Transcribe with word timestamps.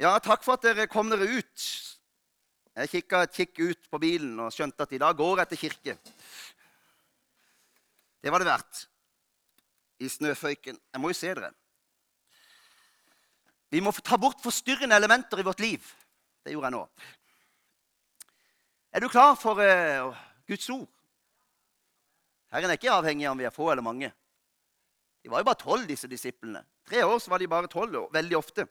Ja, 0.00 0.16
takk 0.22 0.44
for 0.44 0.56
at 0.56 0.64
dere 0.64 0.88
kom 0.90 1.10
dere 1.12 1.28
ut. 1.28 1.66
Jeg 2.72 2.88
kikka 2.88 3.24
et 3.26 3.34
kikk 3.36 3.58
ut 3.60 3.90
på 3.92 4.00
bilen 4.00 4.38
og 4.40 4.52
skjønte 4.54 4.86
at 4.86 4.94
i 4.96 5.00
dag 5.00 5.16
går 5.16 5.42
jeg 5.42 5.50
til 5.50 5.60
kirke. 5.66 5.96
Det 8.22 8.32
var 8.32 8.40
det 8.40 8.48
verdt. 8.48 8.86
I 10.00 10.08
snøføyken. 10.08 10.78
Jeg 10.78 11.02
må 11.02 11.12
jo 11.12 11.18
se 11.18 11.34
dere. 11.34 11.52
Vi 13.72 13.80
må 13.80 13.92
ta 14.00 14.18
bort 14.20 14.40
forstyrrende 14.44 14.96
elementer 14.96 15.40
i 15.40 15.46
vårt 15.46 15.60
liv. 15.60 15.84
Det 16.44 16.52
gjorde 16.52 16.68
jeg 16.68 16.76
nå. 16.76 16.82
Er 18.92 19.00
du 19.00 19.08
klar 19.08 19.36
for 19.40 19.60
uh, 19.60 20.16
Guds 20.48 20.68
ord? 20.72 20.88
Herren 22.52 22.68
er 22.68 22.76
ikke 22.76 22.92
avhengig 22.92 23.24
av 23.24 23.32
om 23.32 23.40
vi 23.40 23.48
er 23.48 23.54
få 23.54 23.70
eller 23.72 23.84
mange. 23.84 24.10
De 25.22 25.30
var 25.32 25.40
jo 25.40 25.48
bare 25.48 25.60
tolv, 25.60 25.86
disse 25.88 26.10
disiplene. 26.10 26.60
Tre 26.88 27.04
år 27.06 27.20
så 27.22 27.32
var 27.32 27.40
de 27.40 27.48
bare 27.48 27.70
tolv, 27.72 27.96
veldig 28.12 28.36
ofte. 28.36 28.66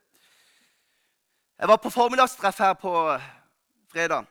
Jeg 1.61 1.69
var 1.69 1.77
på 1.77 1.91
formiddagstreff 1.93 2.57
her 2.57 2.73
på 2.73 2.91
fredag. 3.93 4.25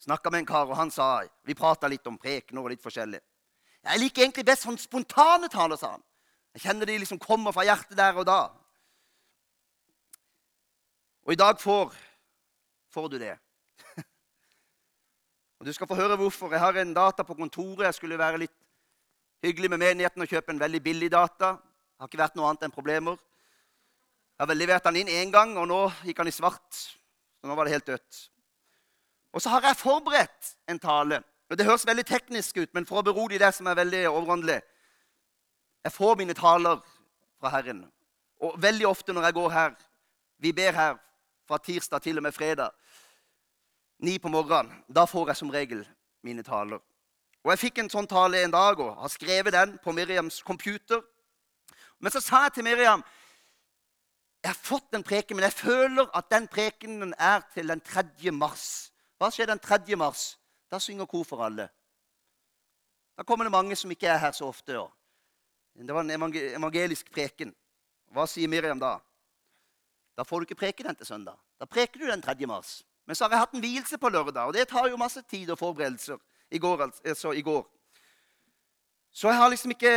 Snakka 0.00 0.30
med 0.30 0.38
en 0.38 0.46
kar, 0.46 0.64
og 0.64 0.76
han 0.76 0.90
sa 0.90 1.26
Vi 1.44 1.52
prata 1.54 1.88
litt 1.92 2.06
om 2.08 2.16
prekener 2.16 2.62
og 2.62 2.70
litt 2.72 2.80
forskjellig. 2.80 3.18
Jeg 3.84 4.00
liker 4.00 4.22
egentlig 4.24 4.46
best 4.48 4.64
sånn 4.64 4.78
spontane 4.80 5.50
taler, 5.52 5.76
sa 5.76 5.90
han. 5.92 6.04
Jeg 6.56 6.62
kjenner 6.64 6.88
de 6.88 6.96
liksom 7.02 7.20
kommer 7.20 7.52
fra 7.52 7.66
hjertet 7.68 7.98
der 7.98 8.16
og 8.16 8.24
da. 8.24 8.38
Og 11.28 11.34
i 11.34 11.36
dag 11.36 11.60
får, 11.60 11.92
får 12.96 13.10
du 13.12 13.18
det. 13.20 13.34
og 15.60 15.68
Du 15.68 15.72
skal 15.76 15.90
få 15.90 15.98
høre 16.00 16.16
hvorfor. 16.16 16.48
Jeg 16.56 16.64
har 16.64 16.80
en 16.80 16.94
data 16.96 17.26
på 17.28 17.36
kontoret. 17.36 17.90
Jeg 17.90 17.98
skulle 18.00 18.16
være 18.16 18.40
litt 18.46 18.56
hyggelig 19.44 19.74
med 19.74 19.84
menigheten 19.84 20.24
og 20.24 20.32
kjøpe 20.32 20.56
en 20.56 20.64
veldig 20.64 20.80
billig 20.80 21.12
data. 21.12 21.58
Det 21.58 22.06
har 22.06 22.08
ikke 22.08 22.24
vært 22.24 22.40
noe 22.40 22.48
annet 22.48 22.64
enn 22.70 22.74
problemer. 22.78 23.20
Jeg 24.38 24.46
har 24.46 24.54
levert 24.54 24.84
den 24.84 24.96
inn 25.02 25.08
én 25.12 25.32
gang, 25.32 25.56
og 25.58 25.68
nå 25.68 25.80
gikk 26.06 26.22
han 26.22 26.30
i 26.30 26.34
svart. 26.34 26.78
Så 27.40 27.48
nå 27.48 27.54
var 27.54 27.66
det 27.66 27.74
helt 27.76 27.86
dødt. 27.86 28.20
Og 29.32 29.42
så 29.42 29.52
har 29.52 29.64
jeg 29.66 29.76
forberedt 29.76 30.56
en 30.68 30.78
tale. 30.78 31.22
Og 31.50 31.58
Det 31.58 31.66
høres 31.66 31.86
veldig 31.86 32.06
teknisk 32.06 32.56
ut, 32.56 32.74
men 32.74 32.86
for 32.86 33.00
å 33.00 33.04
berolige 33.04 33.42
deg 33.42 33.54
som 33.54 33.66
er 33.66 33.76
veldig 33.76 34.08
overåndelig 34.08 34.60
Jeg 35.84 35.92
får 35.92 36.16
mine 36.16 36.34
taler 36.34 36.78
fra 37.40 37.50
Herren. 37.50 37.82
Og 38.40 38.54
veldig 38.62 38.86
ofte 38.86 39.12
når 39.12 39.22
jeg 39.22 39.34
går 39.34 39.50
her 39.50 39.74
Vi 40.38 40.52
ber 40.52 40.72
her 40.72 40.94
fra 41.48 41.58
tirsdag 41.58 42.02
til 42.02 42.16
og 42.16 42.22
med 42.22 42.34
fredag. 42.34 42.70
Ni 43.98 44.18
på 44.18 44.28
morgenen. 44.28 44.84
Da 44.88 45.04
får 45.04 45.28
jeg 45.28 45.36
som 45.36 45.50
regel 45.50 45.84
mine 46.22 46.42
taler. 46.42 46.80
Og 47.44 47.50
Jeg 47.50 47.58
fikk 47.58 47.78
en 47.78 47.90
sånn 47.90 48.06
tale 48.06 48.42
en 48.42 48.50
dag 48.54 48.80
og 48.80 48.96
har 49.02 49.10
skrevet 49.10 49.52
den 49.52 49.78
på 49.84 49.92
Miriams 49.92 50.42
computer. 50.42 51.02
Men 52.00 52.12
så 52.12 52.20
sa 52.20 52.44
jeg 52.46 52.52
til 52.52 52.64
Miriam 52.64 53.02
jeg 54.42 54.50
har 54.50 54.58
fått 54.58 54.94
en 54.94 55.04
preken, 55.06 55.38
men 55.38 55.46
jeg 55.46 55.54
føler 55.54 56.08
at 56.18 56.30
den 56.32 56.48
prekenen 56.50 57.14
er 57.18 57.44
til 57.54 57.68
den 57.70 57.80
3. 57.80 58.32
mars. 58.34 58.90
Hva 59.18 59.30
skjer 59.30 59.52
den 59.52 59.62
3. 59.62 59.96
mars? 59.96 60.32
Da 60.70 60.80
synger 60.82 61.06
kor 61.06 61.22
for 61.28 61.44
alle. 61.46 61.68
Da 63.14 63.22
kommer 63.22 63.46
det 63.46 63.54
mange 63.54 63.76
som 63.78 63.90
ikke 63.94 64.08
er 64.10 64.18
her 64.18 64.32
så 64.34 64.48
ofte. 64.50 64.74
Ja. 64.74 64.88
Det 65.78 65.94
var 65.94 66.02
en 66.02 66.10
evangelisk 66.10 67.12
preken. 67.14 67.52
Hva 68.10 68.26
sier 68.26 68.50
Miriam 68.50 68.80
da? 68.82 68.96
Da 70.18 70.26
får 70.26 70.40
du 70.40 70.48
ikke 70.48 70.58
preke 70.64 70.84
den 70.84 70.98
til 70.98 71.06
søndag. 71.06 71.38
Da 71.60 71.68
preker 71.70 72.02
du 72.02 72.08
den 72.10 72.22
3. 72.24 72.34
mars. 72.50 72.80
Men 73.06 73.16
så 73.16 73.24
har 73.24 73.36
jeg 73.36 73.44
hatt 73.44 73.54
en 73.54 73.62
vielse 73.62 73.98
på 73.98 74.10
lørdag, 74.10 74.42
og 74.46 74.54
det 74.54 74.66
tar 74.68 74.88
jo 74.90 74.98
masse 74.98 75.22
tid 75.22 75.50
og 75.50 75.58
forberedelser. 75.58 76.18
I 76.50 76.58
går, 76.58 76.82
altså 76.82 77.32
i 77.32 77.42
går. 77.42 77.62
Så 79.12 79.28
jeg 79.28 79.36
har 79.38 79.48
liksom 79.48 79.70
ikke 79.70 79.94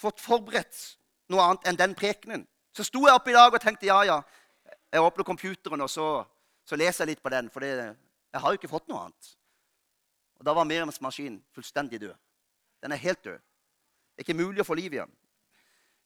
fått 0.00 0.20
forberedt 0.20 0.80
noe 1.28 1.44
annet 1.44 1.68
enn 1.68 1.78
den 1.78 1.94
prekenen. 1.98 2.48
Så 2.74 2.86
sto 2.86 3.04
jeg 3.06 3.14
opp 3.14 3.28
i 3.30 3.36
dag 3.36 3.54
og 3.54 3.62
tenkte 3.62 3.86
ja, 3.86 4.00
ja, 4.06 4.18
jeg 4.92 5.02
åpner 5.02 5.26
computeren 5.26 5.84
og 5.84 5.90
så, 5.90 6.08
så 6.66 6.78
leser 6.78 7.04
jeg 7.04 7.14
litt 7.14 7.22
på 7.22 7.30
den. 7.30 7.50
For 7.52 7.62
det, 7.62 7.72
jeg 8.34 8.42
har 8.42 8.52
jo 8.52 8.58
ikke 8.58 8.72
fått 8.72 8.88
noe 8.90 9.04
annet. 9.06 9.34
Og 10.40 10.46
da 10.46 10.54
var 10.56 10.66
Miriams 10.66 11.00
maskin 11.04 11.38
fullstendig 11.54 12.00
død. 12.02 12.14
Den 12.82 12.92
er 12.92 13.02
helt 13.02 13.22
død. 13.24 13.38
Det 13.38 14.22
er 14.22 14.26
ikke 14.26 14.42
mulig 14.42 14.62
å 14.62 14.66
få 14.66 14.76
liv 14.78 14.92
i 14.92 15.00
den. 15.00 15.14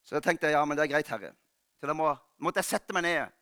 Så 0.04 0.16
da 0.16 0.22
tenkte 0.24 0.48
jeg 0.48 0.56
ja, 0.56 0.64
men 0.64 0.76
det 0.76 0.86
er 0.86 0.92
greit, 0.92 1.08
Herre. 1.12 1.32
Så 1.80 1.88
da 1.88 1.96
må, 1.96 2.12
måtte 2.40 2.62
jeg 2.62 2.68
sette 2.70 2.94
meg 2.96 3.04
ned. 3.04 3.34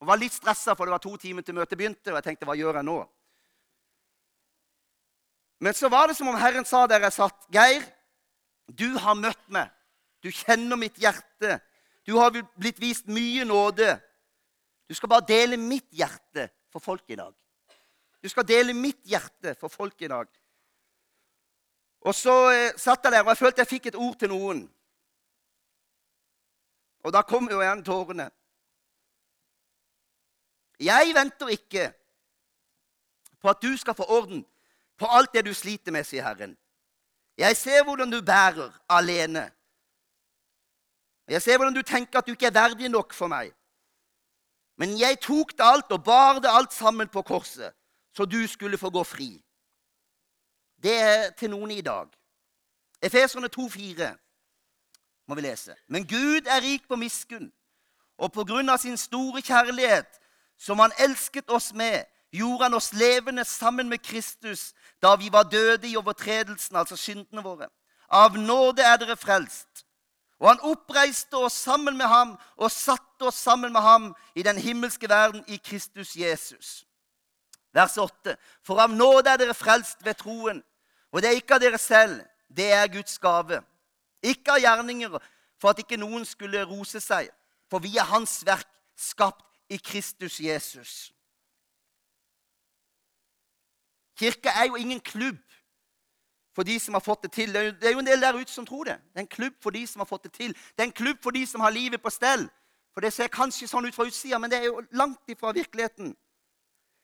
Og 0.00 0.08
var 0.08 0.20
litt 0.20 0.36
stressa, 0.36 0.76
for 0.76 0.86
det 0.88 0.94
var 0.94 1.02
to 1.04 1.12
timer 1.20 1.44
til 1.44 1.56
møtet 1.56 1.78
begynte. 1.80 2.12
Og 2.12 2.18
jeg 2.20 2.26
tenkte, 2.28 2.48
hva 2.48 2.56
gjør 2.58 2.80
jeg 2.80 2.88
nå? 2.88 2.96
Men 5.64 5.76
så 5.76 5.88
var 5.92 6.08
det 6.10 6.16
som 6.18 6.28
om 6.28 6.38
Herren 6.38 6.66
sa 6.68 6.84
der 6.90 7.04
jeg 7.06 7.16
satt, 7.16 7.46
Geir, 7.52 7.84
du 8.68 8.88
har 9.00 9.16
møtt 9.16 9.44
meg. 9.52 9.72
Du 10.24 10.30
kjenner 10.32 10.80
mitt 10.80 10.96
hjerte. 11.00 11.58
Du 12.06 12.16
har 12.18 12.34
blitt 12.56 12.80
vist 12.80 13.06
mye 13.08 13.44
nåde. 13.48 13.96
Du 14.88 14.94
skal 14.94 15.08
bare 15.08 15.26
dele 15.28 15.56
mitt 15.56 15.88
hjerte 15.92 16.50
for 16.72 16.84
folk 16.84 17.08
i 17.08 17.16
dag. 17.16 17.32
Du 18.22 18.28
skal 18.28 18.46
dele 18.48 18.74
mitt 18.76 19.00
hjerte 19.08 19.54
for 19.60 19.72
folk 19.72 20.02
i 20.02 20.08
dag. 20.08 20.28
Og 22.04 22.14
så 22.14 22.34
eh, 22.52 22.76
satt 22.76 23.04
jeg 23.04 23.12
der, 23.12 23.24
og 23.24 23.32
jeg 23.32 23.40
følte 23.40 23.64
jeg 23.64 23.70
fikk 23.70 23.86
et 23.88 24.00
ord 24.00 24.16
til 24.20 24.32
noen. 24.32 24.64
Og 27.04 27.12
da 27.12 27.22
kom 27.24 27.48
jo 27.52 27.60
igjen 27.60 27.84
tårene. 27.84 28.28
Jeg 30.80 31.12
venter 31.16 31.52
ikke 31.54 31.86
på 33.40 33.52
at 33.52 33.62
du 33.62 33.76
skal 33.76 33.96
få 33.96 34.08
orden 34.08 34.44
på 35.00 35.08
alt 35.08 35.32
det 35.34 35.44
du 35.46 35.52
sliter 35.54 35.92
med, 35.92 36.04
sier 36.08 36.24
Herren. 36.24 36.56
Jeg 37.38 37.56
ser 37.56 37.84
hvordan 37.84 38.10
du 38.12 38.20
bærer 38.22 38.72
alene. 38.88 39.48
Jeg 41.28 41.42
ser 41.42 41.56
hvordan 41.56 41.74
du 41.74 41.82
tenker 41.82 42.18
at 42.18 42.26
du 42.26 42.32
ikke 42.32 42.46
er 42.46 42.56
verdig 42.56 42.88
nok 42.88 43.14
for 43.14 43.26
meg. 43.32 43.52
Men 44.76 44.98
jeg 44.98 45.20
tok 45.22 45.52
det 45.52 45.64
alt 45.64 45.92
og 45.92 46.04
bar 46.04 46.38
det 46.42 46.50
alt 46.50 46.72
sammen 46.72 47.08
på 47.08 47.22
korset, 47.22 47.72
så 48.16 48.24
du 48.24 48.46
skulle 48.46 48.78
få 48.78 48.90
gå 48.90 49.04
fri. 49.04 49.30
Det 50.82 50.94
er 51.00 51.30
til 51.30 51.50
noen 51.50 51.70
i 51.70 51.80
dag. 51.80 52.08
Efeserne 53.02 53.48
2,4 53.56 54.10
må 55.28 55.34
vi 55.34 55.40
lese. 55.40 55.74
Men 55.88 56.06
Gud 56.06 56.46
er 56.46 56.60
rik 56.60 56.88
på 56.88 56.96
miskunn, 56.96 57.52
og 58.18 58.32
på 58.32 58.44
grunn 58.44 58.68
av 58.68 58.78
sin 58.78 58.96
store 58.96 59.42
kjærlighet, 59.42 60.20
som 60.58 60.78
han 60.78 60.92
elsket 60.98 61.50
oss 61.50 61.72
med, 61.74 62.04
gjorde 62.34 62.64
han 62.64 62.74
oss 62.74 62.92
levende 62.92 63.44
sammen 63.44 63.88
med 63.88 64.02
Kristus 64.02 64.72
da 65.02 65.14
vi 65.16 65.32
var 65.32 65.42
døde 65.42 65.88
i 65.88 65.96
overtredelsen, 65.96 66.76
altså 66.76 66.96
syndene 66.96 67.42
våre. 67.42 67.68
Av 68.10 68.36
nåde 68.38 68.82
er 68.82 68.98
dere 69.00 69.16
frelst 69.16 69.84
og 70.38 70.48
han 70.48 70.64
oppreiste 70.66 71.38
oss 71.38 71.56
sammen 71.66 71.96
med 71.96 72.06
ham 72.10 72.34
og 72.56 72.72
satte 72.72 73.28
oss 73.28 73.38
sammen 73.38 73.72
med 73.72 73.80
ham 73.80 74.10
i 74.34 74.42
den 74.42 74.58
himmelske 74.58 75.08
verden 75.08 75.44
i 75.48 75.56
Kristus 75.56 76.16
Jesus. 76.16 76.84
Vers 77.74 77.96
8. 77.98 78.36
For 78.62 78.78
av 78.82 78.90
nåde 78.94 79.30
er 79.30 79.40
dere 79.40 79.54
frelst 79.54 80.04
ved 80.04 80.18
troen. 80.18 80.62
Og 81.12 81.22
det 81.22 81.30
er 81.30 81.38
ikke 81.38 81.56
av 81.56 81.62
dere 81.62 81.78
selv, 81.78 82.20
det 82.50 82.72
er 82.72 82.90
Guds 82.90 83.18
gave. 83.18 83.60
Ikke 84.22 84.54
av 84.54 84.62
gjerninger, 84.62 85.18
for 85.60 85.70
at 85.70 85.82
ikke 85.82 85.98
noen 85.98 86.26
skulle 86.26 86.64
rose 86.66 87.00
seg. 87.02 87.30
For 87.70 87.82
vi 87.82 87.96
er 87.98 88.10
Hans 88.10 88.42
verk, 88.46 88.68
skapt 88.94 89.42
i 89.70 89.78
Kristus 89.78 90.38
Jesus. 90.42 91.10
Kirke 94.18 94.52
er 94.54 94.68
jo 94.68 94.78
ingen 94.78 95.00
klubb 95.00 95.40
for 96.54 96.62
de 96.62 96.78
som 96.80 96.94
har 96.94 97.00
fått 97.00 97.22
det 97.22 97.32
til. 97.32 97.52
Det 97.52 97.88
er 97.88 97.92
jo 97.92 97.98
en 97.98 98.06
del 98.06 98.20
der 98.20 98.36
ute 98.38 98.52
som 98.52 98.66
tror 98.66 98.84
det. 98.84 98.98
Det 99.12 99.20
er 99.20 99.26
en 99.26 99.36
klubb 99.36 99.54
for 99.62 99.70
de 99.70 99.86
som 99.86 100.00
har 100.00 100.06
fått 100.06 100.22
det 100.28 100.32
til. 100.32 100.52
Det 100.52 100.82
er 100.82 100.88
en 100.90 100.92
klubb 100.92 101.18
for 101.22 101.30
de 101.30 101.46
som 101.46 101.60
har 101.60 101.74
livet 101.74 102.02
på 102.02 102.10
stell. 102.10 102.46
For 102.94 103.02
det 103.02 103.12
ser 103.12 103.32
kanskje 103.32 103.68
sånn 103.68 103.88
ut 103.88 103.94
fra 103.94 104.06
utsida, 104.06 104.38
men 104.38 104.50
det 104.50 104.60
er 104.60 104.68
jo 104.68 104.84
langt 104.94 105.30
ifra 105.30 105.52
virkeligheten. 105.52 106.12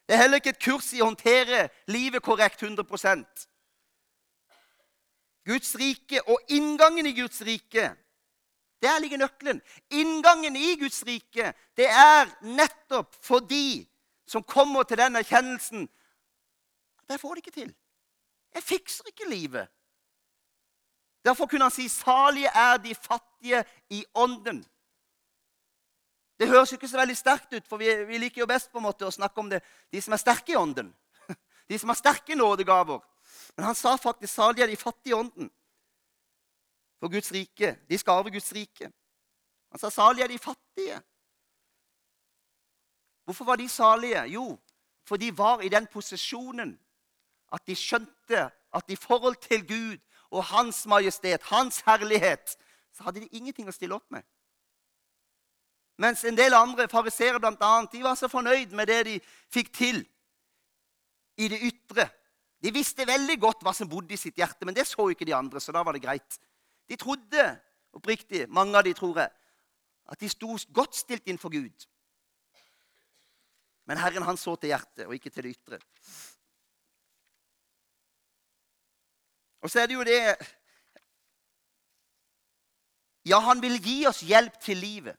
Det 0.07 0.15
er 0.15 0.23
heller 0.23 0.39
ikke 0.39 0.55
et 0.55 0.63
kurs 0.63 0.93
i 0.95 1.03
å 1.03 1.09
håndtere 1.11 1.69
livet 1.91 2.23
korrekt 2.23 2.63
100 2.63 2.87
Guds 5.47 5.75
rike 5.81 6.21
og 6.29 6.39
inngangen 6.53 7.07
i 7.07 7.15
Guds 7.17 7.43
rike, 7.43 7.91
der 8.83 8.99
ligger 9.01 9.19
nøkkelen. 9.19 9.61
Inngangen 9.91 10.57
i 10.57 10.77
Guds 10.79 11.03
rike, 11.07 11.53
det 11.77 11.89
er 11.89 12.31
nettopp 12.43 13.17
for 13.25 13.41
de 13.41 13.87
som 14.27 14.43
kommer 14.43 14.83
til 14.83 15.01
den 15.01 15.17
erkjennelsen 15.17 15.89
at 17.11 17.21
får 17.21 17.35
det 17.35 17.47
ikke 17.47 17.61
til. 17.61 17.71
Jeg 18.55 18.63
fikser 18.63 19.07
ikke 19.07 19.29
livet. 19.31 19.69
Derfor 21.25 21.47
kunne 21.47 21.65
han 21.65 21.71
si, 21.71 21.89
'Salige 21.89 22.49
er 22.55 22.77
de 22.77 22.95
fattige 22.95 23.65
i 23.91 24.05
ånden'. 24.19 24.65
Det 26.39 26.49
høres 26.49 26.73
jo 26.73 26.77
ikke 26.77 26.89
så 26.89 26.97
veldig 26.97 27.17
sterkt 27.17 27.53
ut, 27.53 27.69
for 27.69 27.77
vi, 27.77 28.05
vi, 28.05 28.19
liker 28.19 28.41
jo 28.41 28.47
best 28.47 28.73
på 28.73 28.79
en 28.79 28.83
måte 28.83 29.07
å 29.07 29.11
snakke 29.11 29.41
om 29.41 29.51
det, 29.51 29.61
de 29.93 30.03
som 30.03 30.13
er 30.13 30.17
sterke 30.17 30.53
i 30.53 30.57
ånden. 30.57 30.95
De 31.69 31.79
som 31.79 31.89
har 31.89 31.95
sterke 31.95 32.35
nådegaver. 32.35 33.01
Men 33.57 33.65
han 33.65 33.75
sa 33.75 33.97
faktisk 33.97 34.35
'salige 34.35 34.63
er 34.63 34.67
de 34.67 34.77
fattige 34.77 35.13
i 35.13 35.19
ånden'. 35.21 35.51
For 36.99 37.09
Guds 37.09 37.33
rike. 37.33 37.79
De 37.89 37.99
skal 37.99 38.13
arve 38.13 38.31
Guds 38.31 38.53
rike. 38.53 38.93
Han 39.71 39.79
sa 39.79 39.91
'salige 39.91 40.25
er 40.25 40.29
de 40.29 40.39
fattige'. 40.39 41.01
Hvorfor 43.25 43.45
var 43.45 43.57
de 43.57 43.69
salige? 43.69 44.23
Jo, 44.23 44.59
for 45.05 45.17
de 45.17 45.39
var 45.39 45.61
i 45.61 45.69
den 45.69 45.87
posisjonen 45.87 46.81
at 47.53 47.67
de 47.67 47.77
skjønte 47.77 48.47
at 48.51 48.93
i 48.93 48.97
forhold 48.97 49.37
til 49.43 49.67
Gud 49.67 49.99
og 50.31 50.45
Hans 50.45 50.85
majestet, 50.87 51.43
Hans 51.51 51.81
herlighet, 51.87 52.57
så 52.95 53.07
hadde 53.07 53.21
de 53.21 53.33
ingenting 53.33 53.69
å 53.69 53.75
stille 53.75 53.97
opp 53.97 54.07
med. 54.11 54.23
Mens 56.01 56.23
en 56.25 56.37
del 56.39 56.55
andre 56.57 56.89
fariseere 56.89 57.41
annet, 57.43 57.93
de 57.93 58.03
var 58.03 58.17
så 58.17 58.29
fornøyd 58.29 58.73
med 58.73 58.89
det 58.89 59.01
de 59.07 59.19
fikk 59.53 59.73
til 59.75 60.01
i 61.37 61.49
det 61.49 61.61
ytre. 61.67 62.07
De 62.61 62.73
visste 62.73 63.07
veldig 63.09 63.37
godt 63.41 63.65
hva 63.65 63.75
som 63.77 63.89
bodde 63.89 64.15
i 64.15 64.21
sitt 64.21 64.39
hjerte, 64.39 64.65
men 64.65 64.77
det 64.77 64.87
så 64.89 65.09
ikke 65.11 65.27
de 65.29 65.35
andre. 65.37 65.61
så 65.61 65.73
da 65.73 65.83
var 65.83 65.93
det 65.93 66.03
greit. 66.03 66.41
De 66.89 66.97
trodde 66.97 67.45
oppriktig, 67.93 68.47
mange 68.49 68.77
av 68.79 68.85
de 68.85 68.93
tror 68.97 69.19
jeg, 69.19 69.31
at 70.11 70.21
de 70.21 70.29
sto 70.29 70.57
godt 70.73 70.97
stilt 70.97 71.27
innenfor 71.27 71.53
Gud. 71.53 71.87
Men 73.87 73.99
Herren 73.99 74.23
han 74.23 74.39
så 74.39 74.55
til 74.57 74.73
hjertet 74.73 75.07
og 75.07 75.15
ikke 75.15 75.31
til 75.31 75.47
det 75.47 75.57
ytre. 75.57 75.81
Og 79.61 79.71
så 79.71 79.81
er 79.81 79.87
det 79.87 79.95
jo 79.95 80.05
det 80.05 80.21
Ja, 83.29 83.39
han 83.39 83.63
vil 83.63 83.77
gi 83.85 84.07
oss 84.09 84.23
hjelp 84.25 84.61
til 84.61 84.77
livet. 84.81 85.17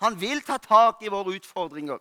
Han 0.00 0.20
vil 0.20 0.40
ta 0.42 0.56
tak 0.56 1.02
i 1.02 1.10
våre 1.12 1.36
utfordringer. 1.36 1.98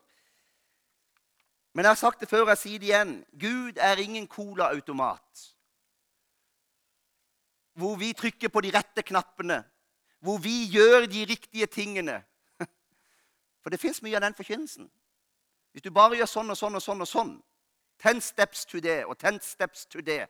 Men 1.73 1.83
jeg 1.83 1.89
har 1.89 1.95
sagt 1.95 2.19
det 2.19 2.29
før, 2.29 2.47
jeg 2.47 2.57
sier 2.57 2.79
det 2.79 2.87
igjen. 2.87 3.11
Gud 3.39 3.77
er 3.77 3.99
ingen 3.99 4.27
colaautomat. 4.27 5.43
Hvor 7.73 7.95
vi 7.95 8.13
trykker 8.13 8.49
på 8.49 8.61
de 8.61 8.71
rette 8.75 9.03
knappene. 9.03 9.63
Hvor 10.19 10.37
vi 10.37 10.65
gjør 10.71 11.05
de 11.05 11.25
riktige 11.25 11.65
tingene. 11.65 12.23
For 13.61 13.69
det 13.69 13.79
fins 13.79 14.01
mye 14.01 14.15
av 14.15 14.21
den 14.21 14.35
forkynnelsen. 14.35 14.89
Hvis 15.71 15.83
du 15.83 15.91
bare 15.91 16.17
gjør 16.17 16.31
sånn 16.31 16.55
og 16.55 16.57
sånn 16.57 16.79
og 16.79 16.83
sånn 16.83 17.05
og 17.05 17.07
sånn 17.07 17.37
Ten 17.99 18.21
steps 18.23 18.63
to 18.65 18.79
det 18.79 19.01
og 19.05 19.17
ten 19.19 19.41
steps 19.43 19.85
to 19.85 19.99
det. 19.99 20.23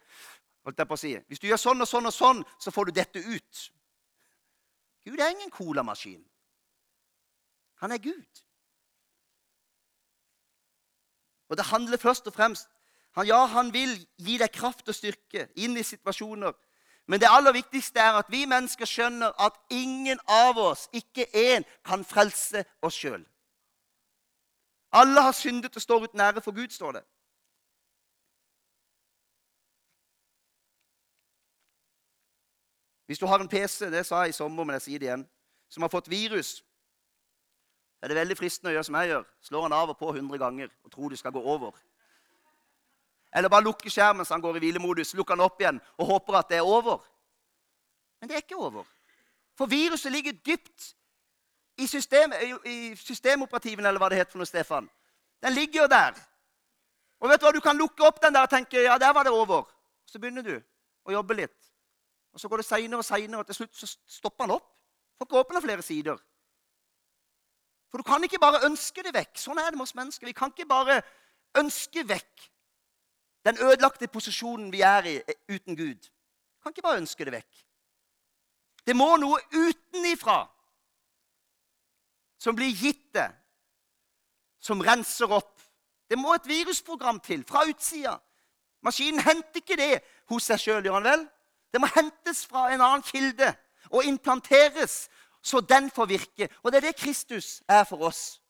Holdt 0.69 0.79
jeg 0.79 0.89
på 0.89 0.97
å 0.97 1.01
si. 1.01 1.13
Hvis 1.27 1.41
du 1.41 1.47
gjør 1.49 1.61
sånn 1.61 1.81
og 1.81 1.89
sånn 1.89 2.09
og 2.09 2.15
sånn, 2.15 2.43
så 2.61 2.73
får 2.73 2.89
du 2.89 2.97
dette 2.99 3.23
ut. 3.25 3.63
Gud 5.05 5.19
er 5.19 5.33
ingen 5.33 5.51
colamaskin. 5.51 6.21
Han 7.81 7.91
er 7.95 8.01
Gud. 8.03 8.43
Og 11.49 11.57
det 11.57 11.65
handler 11.65 11.97
først 11.97 12.27
og 12.27 12.33
fremst 12.33 12.69
han, 13.17 13.25
Ja, 13.27 13.45
han 13.45 13.73
vil 13.73 13.95
gi 14.21 14.37
deg 14.37 14.51
kraft 14.53 14.87
og 14.87 14.95
styrke 14.95 15.47
inn 15.57 15.77
i 15.77 15.83
situasjoner. 15.83 16.53
Men 17.09 17.19
det 17.19 17.31
aller 17.31 17.55
viktigste 17.55 17.99
er 17.99 18.19
at 18.19 18.27
vi 18.29 18.43
mennesker 18.45 18.85
skjønner 18.85 19.33
at 19.41 19.55
ingen 19.73 20.19
av 20.29 20.59
oss, 20.61 20.85
ikke 20.93 21.25
én, 21.33 21.65
kan 21.85 22.05
frelse 22.05 22.61
oss 22.85 22.99
sjøl. 23.01 23.23
Alle 24.93 25.21
har 25.25 25.33
syndet 25.33 25.75
og 25.75 25.81
står 25.81 26.05
uten 26.05 26.21
ære 26.21 26.41
for 26.45 26.53
Gud, 26.53 26.69
står 26.69 26.99
det. 26.99 27.03
Hvis 33.09 33.19
du 33.19 33.25
har 33.25 33.41
en 33.41 33.47
PC, 33.49 33.87
det 33.89 34.05
sa 34.05 34.19
jeg 34.21 34.29
i 34.29 34.37
sommer, 34.37 34.63
men 34.63 34.75
jeg 34.77 34.81
sier 34.81 34.99
det 35.01 35.07
igjen, 35.07 35.23
som 35.69 35.81
har 35.81 35.89
fått 35.89 36.11
virus, 36.11 36.59
er 38.01 38.11
det 38.11 38.17
veldig 38.19 38.35
fristende 38.37 38.69
å 38.69 38.75
gjøre 38.75 38.85
som 38.85 38.97
jeg 38.99 39.09
gjør. 39.09 39.23
Slår 39.47 39.63
han 39.65 39.73
av 39.73 39.89
og 39.89 39.97
på 39.97 40.11
100 40.11 40.37
ganger 40.37 40.69
og 40.85 40.91
tror 40.93 41.09
det 41.09 41.17
skal 41.17 41.33
gå 41.33 41.41
over. 41.41 41.71
Eller 43.33 43.49
bare 43.49 43.65
lukke 43.65 43.89
skjermen 43.89 44.29
så 44.29 44.35
han 44.35 44.43
går 44.45 44.59
i 44.59 44.61
hvilemodus, 44.61 45.15
lukker 45.17 45.33
han 45.33 45.41
opp 45.47 45.57
igjen 45.57 45.81
og 45.97 46.11
håper 46.11 46.37
at 46.37 46.53
det 46.53 46.59
er 46.59 46.69
over. 46.69 47.01
Men 48.21 48.29
det 48.29 48.37
er 48.37 48.45
ikke 48.45 48.61
over. 48.61 48.85
For 49.57 49.65
viruset 49.65 50.13
ligger 50.13 50.37
dypt 50.45 50.91
i, 51.81 51.87
system, 51.87 52.37
i 52.65 52.93
systemoperativen, 52.95 53.85
eller 53.89 53.97
hva 53.97 54.11
det 54.13 54.21
heter 54.21 54.35
for 54.35 54.43
noe, 54.43 54.53
Stefan. 54.53 54.89
Den 55.41 55.57
ligger 55.57 55.87
jo 55.87 55.87
der. 55.89 56.13
Og 57.25 57.33
vet 57.33 57.41
du 57.41 57.47
hva, 57.47 57.57
Du 57.57 57.65
kan 57.65 57.77
lukke 57.77 58.05
opp 58.05 58.21
den 58.21 58.37
der 58.37 58.45
og 58.45 58.53
tenke 58.53 58.85
ja, 58.85 59.01
der 59.01 59.17
var 59.17 59.25
det 59.25 59.33
over. 59.33 59.65
Så 60.05 60.21
begynner 60.21 60.45
du 60.45 60.59
å 61.09 61.17
jobbe 61.17 61.41
litt. 61.41 61.58
Og 62.39 62.41
Så 62.41 62.47
går 62.47 62.57
det 62.57 62.65
seinere 62.65 63.03
og 63.03 63.05
seinere, 63.05 63.39
og 63.39 63.45
til 63.45 63.55
slutt 63.55 63.75
så 63.75 63.87
stopper 64.07 64.45
han 64.45 64.53
opp. 64.55 64.67
Får 65.17 65.27
ikke 65.27 65.39
åpna 65.39 65.59
flere 65.59 65.83
sider. 65.83 66.21
For 67.91 67.99
du 67.99 68.03
kan 68.07 68.23
ikke 68.23 68.39
bare 68.39 68.61
ønske 68.63 69.03
det 69.03 69.11
vekk. 69.11 69.33
Sånn 69.35 69.59
er 69.59 69.73
det 69.73 69.75
med 69.75 69.83
oss 69.83 69.95
mennesker. 69.97 70.29
Vi 70.29 70.37
kan 70.37 70.53
ikke 70.53 70.69
bare 70.69 71.01
ønske 71.59 72.05
vekk 72.07 72.45
den 73.43 73.59
ødelagte 73.59 74.07
posisjonen 74.07 74.71
vi 74.71 74.81
er 74.81 75.03
i 75.03 75.15
eh, 75.19 75.35
uten 75.49 75.75
Gud. 75.75 75.99
Vi 76.07 76.63
kan 76.63 76.71
ikke 76.71 76.85
bare 76.85 77.01
ønske 77.01 77.25
det 77.27 77.33
vekk. 77.33 77.65
Det 78.87 78.95
må 78.95 79.09
noe 79.19 79.41
utenifra 79.51 80.45
som 82.39 82.55
blir 82.55 82.71
gitt 82.71 83.09
det, 83.13 83.27
som 84.63 84.79
renser 84.79 85.27
opp. 85.35 85.59
Det 86.07 86.15
må 86.19 86.31
et 86.37 86.47
virusprogram 86.47 87.19
til 87.19 87.43
fra 87.43 87.65
utsida. 87.67 88.15
Maskinen 88.81 89.19
henter 89.19 89.59
ikke 89.59 89.75
det 89.75 89.99
hos 90.31 90.47
seg 90.47 90.63
sjøl, 90.63 90.85
gjør 90.87 91.01
han 91.01 91.09
vel? 91.09 91.27
Det 91.73 91.81
må 91.81 91.87
hentes 91.95 92.45
fra 92.49 92.69
en 92.73 92.81
annen 92.81 93.05
kilde 93.05 93.53
og 93.89 94.05
implanteres 94.05 95.07
så 95.41 95.59
den 95.59 95.91
får 95.91 96.05
virke. 96.05 96.49
Og 96.63 96.71
det 96.71 96.77
er 96.77 96.87
det 96.89 96.95
Kristus 96.95 97.61
er 97.67 97.83
for 97.83 98.01
oss 98.01 98.41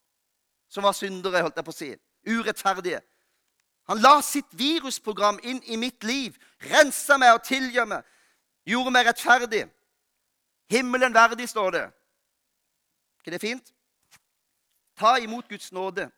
som 0.69 0.83
var 0.83 0.93
syndere, 0.93 1.41
holdt 1.41 1.57
jeg 1.57 1.65
på 1.65 1.73
å 1.73 1.77
si. 1.77 1.89
Urettferdige. 2.29 3.01
Han 3.89 4.01
la 4.03 4.19
sitt 4.21 4.51
virusprogram 4.53 5.39
inn 5.41 5.63
i 5.65 5.79
mitt 5.81 6.03
liv, 6.05 6.35
rensa 6.61 7.17
meg 7.17 7.33
og 7.33 7.45
tilgjør 7.47 7.87
meg, 7.89 8.03
gjorde 8.69 8.93
meg 8.93 9.07
rettferdig. 9.09 9.63
Himmelen 10.69 11.13
verdig, 11.13 11.47
står 11.49 11.71
det. 11.73 11.85
ikke 13.19 13.31
det 13.31 13.41
fint? 13.41 13.73
Ta 14.99 15.17
imot 15.17 15.49
Guds 15.49 15.71
nåde. 15.71 16.11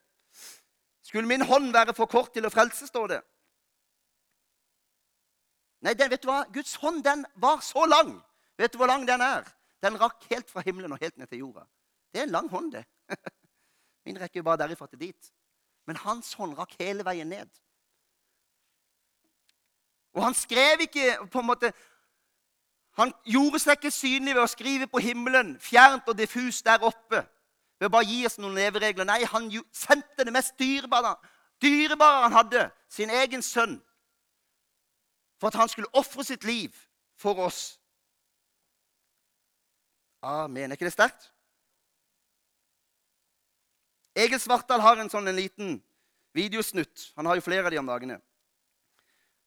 Skulle 1.04 1.28
min 1.28 1.42
hånd 1.48 1.72
være 1.72 1.94
for 1.94 2.12
kort 2.12 2.34
til 2.34 2.46
å 2.46 2.52
frelse, 2.52 2.88
står 2.88 3.08
det. 3.08 3.22
Nei, 5.82 5.94
den, 5.98 6.12
vet 6.14 6.22
du 6.22 6.30
hva? 6.30 6.44
Guds 6.54 6.76
hånd 6.82 7.02
den 7.06 7.26
var 7.42 7.62
så 7.66 7.86
lang. 7.90 8.16
Vet 8.58 8.74
du 8.74 8.78
hvor 8.78 8.90
lang 8.92 9.08
den 9.08 9.22
er? 9.26 9.48
Den 9.82 9.98
rakk 9.98 10.28
helt 10.30 10.50
fra 10.50 10.62
himmelen 10.66 10.94
og 10.94 11.02
helt 11.02 11.18
ned 11.18 11.28
til 11.28 11.42
jorda. 11.42 11.66
Det 12.14 12.22
er 12.22 12.28
en 12.28 12.36
lang 12.36 12.50
hånd, 12.50 12.72
det. 12.76 12.86
Min 14.06 14.20
rekker 14.22 14.42
jo 14.42 14.44
bare 14.44 14.62
derifra 14.62 14.88
til 14.88 15.00
dit. 15.00 15.32
Men 15.90 15.98
hans 16.04 16.34
hånd 16.38 16.54
rakk 16.58 16.76
hele 16.80 17.06
veien 17.06 17.30
ned. 17.30 17.50
Og 20.14 20.24
han 20.24 20.36
skrev 20.38 20.86
ikke 20.86 21.18
på 21.32 21.40
en 21.40 21.46
måte 21.48 21.72
Han 23.00 23.14
gjorde 23.24 23.60
seg 23.64 23.78
ikke 23.78 23.90
synlig 23.96 24.34
ved 24.36 24.44
å 24.44 24.50
skrive 24.52 24.86
på 24.92 25.00
himmelen, 25.00 25.54
fjernt 25.64 26.10
og 26.12 26.18
diffust 26.20 26.66
der 26.68 26.84
oppe, 26.84 27.22
ved 27.80 27.88
å 27.88 27.94
bare 27.94 28.04
gi 28.04 28.26
oss 28.28 28.36
noen 28.36 28.58
leveregler. 28.60 29.08
Nei, 29.08 29.22
han 29.32 29.48
sendte 29.72 30.26
det 30.28 30.34
mest 30.36 30.58
dyrebare, 30.60 31.14
dyrebare 31.64 32.26
han 32.26 32.36
hadde, 32.36 32.66
sin 32.92 33.10
egen 33.16 33.42
sønn, 33.42 33.78
for 35.42 35.50
at 35.50 35.58
han 35.58 35.70
skulle 35.70 35.90
ofre 35.98 36.24
sitt 36.24 36.44
liv 36.46 36.76
for 37.18 37.40
oss. 37.42 37.80
Amen. 40.22 40.70
Er 40.70 40.78
ikke 40.78 40.86
det 40.86 40.94
sterkt? 40.94 41.32
Egil 44.16 44.38
Svartdal 44.44 44.84
har 44.86 45.02
en 45.02 45.10
sånn 45.10 45.32
en 45.32 45.40
liten 45.40 45.80
videosnutt. 46.38 47.08
Han 47.18 47.26
har 47.26 47.40
jo 47.40 47.46
flere 47.48 47.66
av 47.66 47.74
de 47.74 47.80
om 47.82 47.90
dagene. 47.90 48.20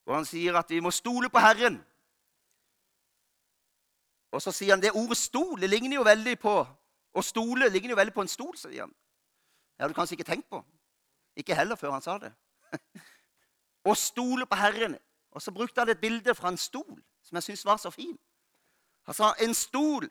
Og 0.09 0.17
han 0.17 0.27
sier 0.27 0.59
at 0.59 0.73
vi 0.75 0.83
må 0.83 0.91
stole 0.91 1.31
på 1.31 1.39
Herren. 1.39 1.79
Og 4.35 4.43
så 4.43 4.51
sier 4.51 4.75
han 4.75 4.83
det 4.83 4.97
ordet 4.99 5.21
'stol' 5.21 5.61
det 5.61 5.71
ligner 5.71 6.01
jo 6.01 6.03
veldig 6.03 6.39
på 6.43 6.57
å 7.15 7.23
stole 7.23 7.71
ligner 7.71 7.95
jo 7.95 8.03
veldig 8.03 8.15
på 8.15 8.25
en 8.27 8.35
stol. 8.35 8.57
sier 8.59 8.81
han. 8.81 8.91
Det 9.77 9.85
har 9.85 9.89
du 9.89 9.95
kanskje 9.95 10.19
ikke 10.19 10.31
tenkt 10.33 10.51
på. 10.51 10.65
Ikke 11.37 11.55
heller 11.55 11.77
før 11.77 11.95
han 11.95 12.03
sa 12.03 12.19
det. 12.19 12.33
Å 13.91 13.95
stole 13.95 14.47
på 14.47 14.57
Herren. 14.57 14.99
Og 15.35 15.43
så 15.43 15.53
brukte 15.53 15.81
han 15.81 15.91
et 15.91 16.01
bilde 16.01 16.35
fra 16.35 16.49
en 16.49 16.61
stol 16.61 17.03
som 17.23 17.37
jeg 17.37 17.43
syntes 17.43 17.65
var 17.65 17.77
så 17.81 17.91
fin. 17.91 18.19
Han 19.05 19.15
sa 19.15 19.33
en 19.43 19.55
stol 19.55 20.09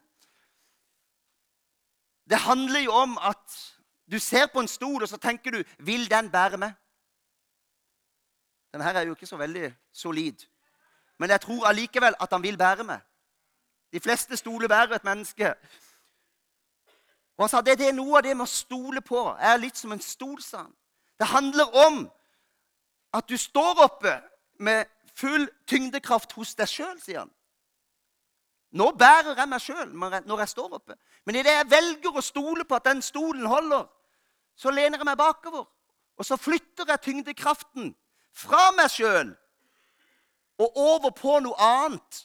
det 2.24 2.38
handler 2.38 2.80
jo 2.80 2.92
om 2.92 3.18
at 3.18 3.74
du 4.12 4.18
ser 4.18 4.46
på 4.46 4.60
en 4.60 4.68
stol, 4.68 5.02
og 5.02 5.08
så 5.08 5.16
tenker 5.16 5.50
du 5.50 5.62
Vil 5.78 6.10
den 6.10 6.30
bære 6.30 6.56
meg? 6.56 6.72
Denne 8.72 8.84
her 8.84 8.94
er 8.94 9.02
jo 9.06 9.14
ikke 9.14 9.26
så 9.26 9.36
veldig 9.36 9.74
solid. 9.92 10.34
Men 11.18 11.30
jeg 11.30 11.40
tror 11.40 11.66
allikevel 11.66 12.14
at 12.20 12.28
han 12.32 12.42
vil 12.42 12.58
bære 12.58 12.84
meg. 12.84 13.00
De 13.92 14.00
fleste 14.00 14.36
stoler 14.36 14.68
bærer 14.68 14.94
et 14.94 15.04
menneske. 15.04 15.54
Og 17.36 17.44
han 17.44 17.48
sa 17.48 17.60
det, 17.60 17.78
det 17.78 17.88
er 17.88 17.92
noe 17.92 18.18
av 18.18 18.22
det 18.22 18.36
med 18.36 18.46
å 18.46 18.50
stole 18.50 19.00
på. 19.00 19.20
Jeg 19.38 19.52
er 19.52 19.62
litt 19.62 19.78
som 19.78 19.92
en 19.92 20.00
stol, 20.00 20.42
sa 20.42 20.64
han. 20.64 20.74
Det 21.18 21.26
handler 21.26 21.76
om 21.86 22.10
at 23.14 23.28
du 23.28 23.36
står 23.36 23.84
oppe 23.84 24.16
med 24.58 24.84
full 25.14 25.46
tyngdekraft 25.70 26.32
hos 26.38 26.54
deg 26.58 26.70
sjøl, 26.70 26.96
sier 27.02 27.22
han. 27.22 27.32
Nå 28.74 28.90
bærer 28.98 29.38
jeg 29.38 29.48
meg 29.48 29.62
sjøl 29.62 29.92
når 29.94 30.40
jeg 30.42 30.50
står 30.50 30.78
oppe. 30.80 30.96
Men 31.26 31.38
idet 31.38 31.52
jeg 31.54 31.70
velger 31.70 32.16
å 32.18 32.24
stole 32.24 32.66
på 32.66 32.74
at 32.74 32.88
den 32.88 33.02
stolen 33.06 33.46
holder, 33.46 33.86
så 34.58 34.72
lener 34.74 34.98
jeg 34.98 35.06
meg 35.06 35.18
bakover. 35.18 35.66
Og 36.18 36.26
så 36.26 36.38
flytter 36.38 36.90
jeg 36.90 37.02
tyngdekraften 37.06 37.92
fra 38.34 38.70
meg 38.74 38.90
sjøl 38.90 39.32
og 40.62 40.76
over 40.78 41.10
på 41.14 41.38
noe 41.42 41.58
annet. 41.58 42.20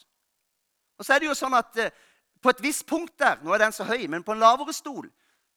Og 0.97 1.05
så 1.05 1.15
er 1.15 1.21
det 1.21 1.29
jo 1.29 1.37
sånn 1.37 1.57
at 1.57 1.77
eh, 1.81 1.93
på 2.41 2.51
et 2.51 2.61
visst 2.63 2.85
punkt 2.87 3.15
der 3.19 3.41
Nå 3.43 3.53
er 3.53 3.63
den 3.65 3.73
så 3.75 3.83
høy, 3.87 4.05
men 4.07 4.23
på 4.23 4.31
en 4.31 4.39
lavere 4.39 4.73
stol 4.73 5.09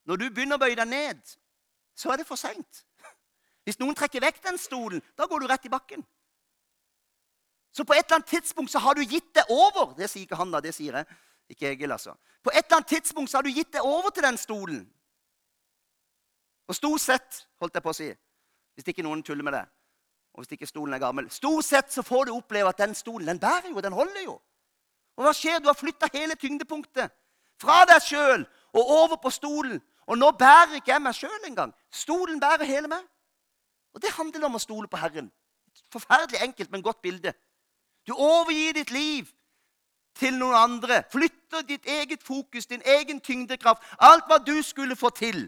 Når 0.09 0.19
du 0.19 0.25
begynner 0.31 0.59
å 0.59 0.63
bøye 0.63 0.75
deg 0.75 0.89
ned, 0.89 1.21
så 1.95 2.11
er 2.11 2.19
det 2.19 2.27
for 2.27 2.41
seint. 2.41 2.81
Hvis 3.65 3.79
noen 3.79 3.95
trekker 3.95 4.25
vekk 4.25 4.41
den 4.43 4.59
stolen, 4.59 5.03
da 5.15 5.29
går 5.31 5.45
du 5.45 5.47
rett 5.47 5.69
i 5.69 5.71
bakken. 5.71 6.03
Så 7.73 7.85
på 7.85 7.93
et 7.97 8.05
eller 8.05 8.21
annet 8.21 8.29
tidspunkt 8.29 8.71
så 8.71 8.79
har 8.79 8.95
du 8.95 9.03
gitt 9.03 9.35
det 9.35 9.45
over. 9.49 9.95
Det 9.97 10.11
sier 10.11 10.27
ikke 10.27 10.37
han, 10.37 10.53
da. 10.53 10.61
Det 10.61 10.75
sier 10.77 10.97
jeg. 11.01 11.21
Ikke 11.53 11.71
Egil, 11.73 11.93
altså. 11.93 12.15
På 12.45 12.51
et 12.53 12.65
eller 12.65 12.81
annet 12.81 12.89
tidspunkt 12.89 13.31
så 13.31 13.39
har 13.39 13.47
du 13.47 13.53
gitt 13.53 13.73
det 13.73 13.81
over 13.81 14.11
til 14.11 14.23
den 14.23 14.39
stolen. 14.39 14.83
Og 16.69 16.77
stort 16.77 17.01
sett, 17.01 17.47
holdt 17.61 17.75
jeg 17.75 17.85
på 17.85 17.93
å 17.93 17.97
si, 17.97 18.09
hvis 18.77 18.89
ikke 18.89 19.05
noen 19.05 19.23
tuller 19.27 19.45
med 19.45 19.57
det, 19.57 19.65
og 20.33 20.41
hvis 20.41 20.55
ikke 20.57 20.69
stolen 20.69 20.95
er 20.97 21.03
gammel 21.03 21.27
Stort 21.31 21.67
sett 21.67 21.93
så 21.93 22.01
får 22.01 22.25
du 22.25 22.31
oppleve 22.33 22.71
at 22.73 22.79
den 22.81 22.95
stolen 22.97 23.29
den 23.29 23.41
bærer 23.41 23.69
jo, 23.69 23.83
den 23.85 23.93
holder 23.93 24.23
jo. 24.25 24.39
Og 25.17 25.27
hva 25.27 25.33
skjer? 25.37 25.59
Du 25.61 25.69
har 25.69 25.77
flytta 25.77 26.09
hele 26.15 26.39
tyngdepunktet 26.41 27.13
fra 27.61 27.83
deg 27.89 28.01
sjøl 28.01 28.47
og 28.73 28.93
over 28.97 29.19
på 29.21 29.31
stolen. 29.31 29.77
Og 30.09 30.19
nå 30.19 30.31
bærer 30.39 30.79
ikke 30.79 30.95
jeg 30.95 31.03
meg 31.05 31.15
sjøl 31.15 31.45
engang. 31.47 31.75
Stolen 31.93 32.41
bærer 32.41 32.65
hele 32.67 32.89
meg. 32.91 33.05
Og 33.93 34.01
det 34.03 34.15
handler 34.17 34.49
om 34.49 34.57
å 34.57 34.63
stole 34.63 34.89
på 34.89 34.99
Herren. 34.99 35.29
Forferdelig 35.93 36.41
enkelt, 36.43 36.73
men 36.73 36.83
godt 36.83 37.03
bilde. 37.05 37.35
Du 38.07 38.15
overgir 38.15 38.73
ditt 38.73 38.91
liv 38.91 39.31
til 40.19 40.39
noen 40.39 40.57
andre. 40.59 41.03
Flytter 41.13 41.63
ditt 41.67 41.87
eget 41.87 42.23
fokus, 42.23 42.67
din 42.67 42.83
egen 42.85 43.21
tyngdekraft, 43.21 43.83
alt 43.99 44.27
hva 44.27 44.39
du 44.43 44.57
skulle 44.63 44.97
få 44.97 45.11
til, 45.11 45.45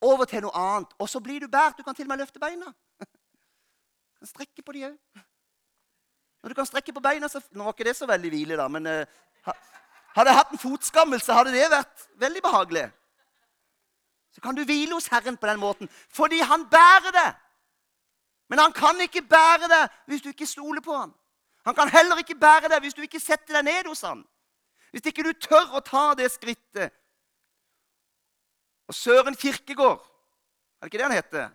over 0.00 0.24
til 0.24 0.42
noe 0.44 0.56
annet. 0.58 0.94
Og 0.98 1.08
så 1.08 1.20
blir 1.20 1.40
du 1.40 1.48
båret. 1.48 1.78
Du 1.78 1.82
kan 1.82 1.94
til 1.94 2.04
og 2.04 2.14
med 2.14 2.24
løfte 2.24 2.42
beina. 2.42 2.72
Du 3.00 4.18
kan 4.18 4.30
strekke 4.34 4.62
på 4.62 4.72
de 4.72 4.86
òg. 4.86 4.96
Når 6.42 6.48
du 6.48 6.54
kan 6.54 6.66
strekke 6.66 6.92
på 6.92 7.00
beina, 7.00 7.28
så 7.28 7.40
Nå 7.50 7.64
var 7.64 7.72
ikke 7.72 7.86
det 7.86 7.96
så 7.96 8.06
veldig 8.06 8.30
hvile, 8.30 8.56
da, 8.58 8.66
men 8.68 8.86
uh, 8.86 9.54
hadde 10.16 10.30
jeg 10.30 10.38
hatt 10.38 10.50
en 10.52 10.58
fotskammel, 10.58 11.20
så 11.22 11.36
hadde 11.38 11.54
det 11.54 11.70
vært 11.70 12.06
veldig 12.18 12.42
behagelig. 12.42 12.84
Så 14.34 14.40
kan 14.40 14.56
du 14.56 14.64
hvile 14.64 14.94
hos 14.94 15.06
Herren 15.12 15.36
på 15.36 15.46
den 15.46 15.60
måten, 15.60 15.88
fordi 16.08 16.40
han 16.40 16.66
bærer 16.70 17.14
det. 17.14 17.30
Men 18.50 18.58
han 18.58 18.72
kan 18.72 19.00
ikke 19.00 19.22
bære 19.22 19.68
det 19.70 19.82
hvis 20.06 20.22
du 20.22 20.28
ikke 20.28 20.46
stoler 20.46 20.80
på 20.80 20.96
ham. 20.96 21.14
Han 21.64 21.74
kan 21.74 21.90
heller 21.92 22.18
ikke 22.18 22.38
bære 22.38 22.70
deg 22.72 22.82
hvis 22.82 22.94
du 22.94 23.02
ikke 23.04 23.20
setter 23.22 23.58
deg 23.58 23.66
ned 23.68 23.88
hos 23.90 24.02
han. 24.06 24.24
Hvis 24.90 25.06
ikke 25.08 25.24
du 25.24 25.32
tør 25.32 25.78
å 25.78 25.80
ta 25.84 26.10
det 26.18 26.28
skrittet. 26.32 26.92
Og 28.90 28.94
Søren 28.94 29.36
Kirkegård, 29.38 30.02
er 30.02 30.84
det 30.84 30.90
ikke 30.90 30.98
det 31.00 31.06
han 31.06 31.16
heter? 31.16 31.50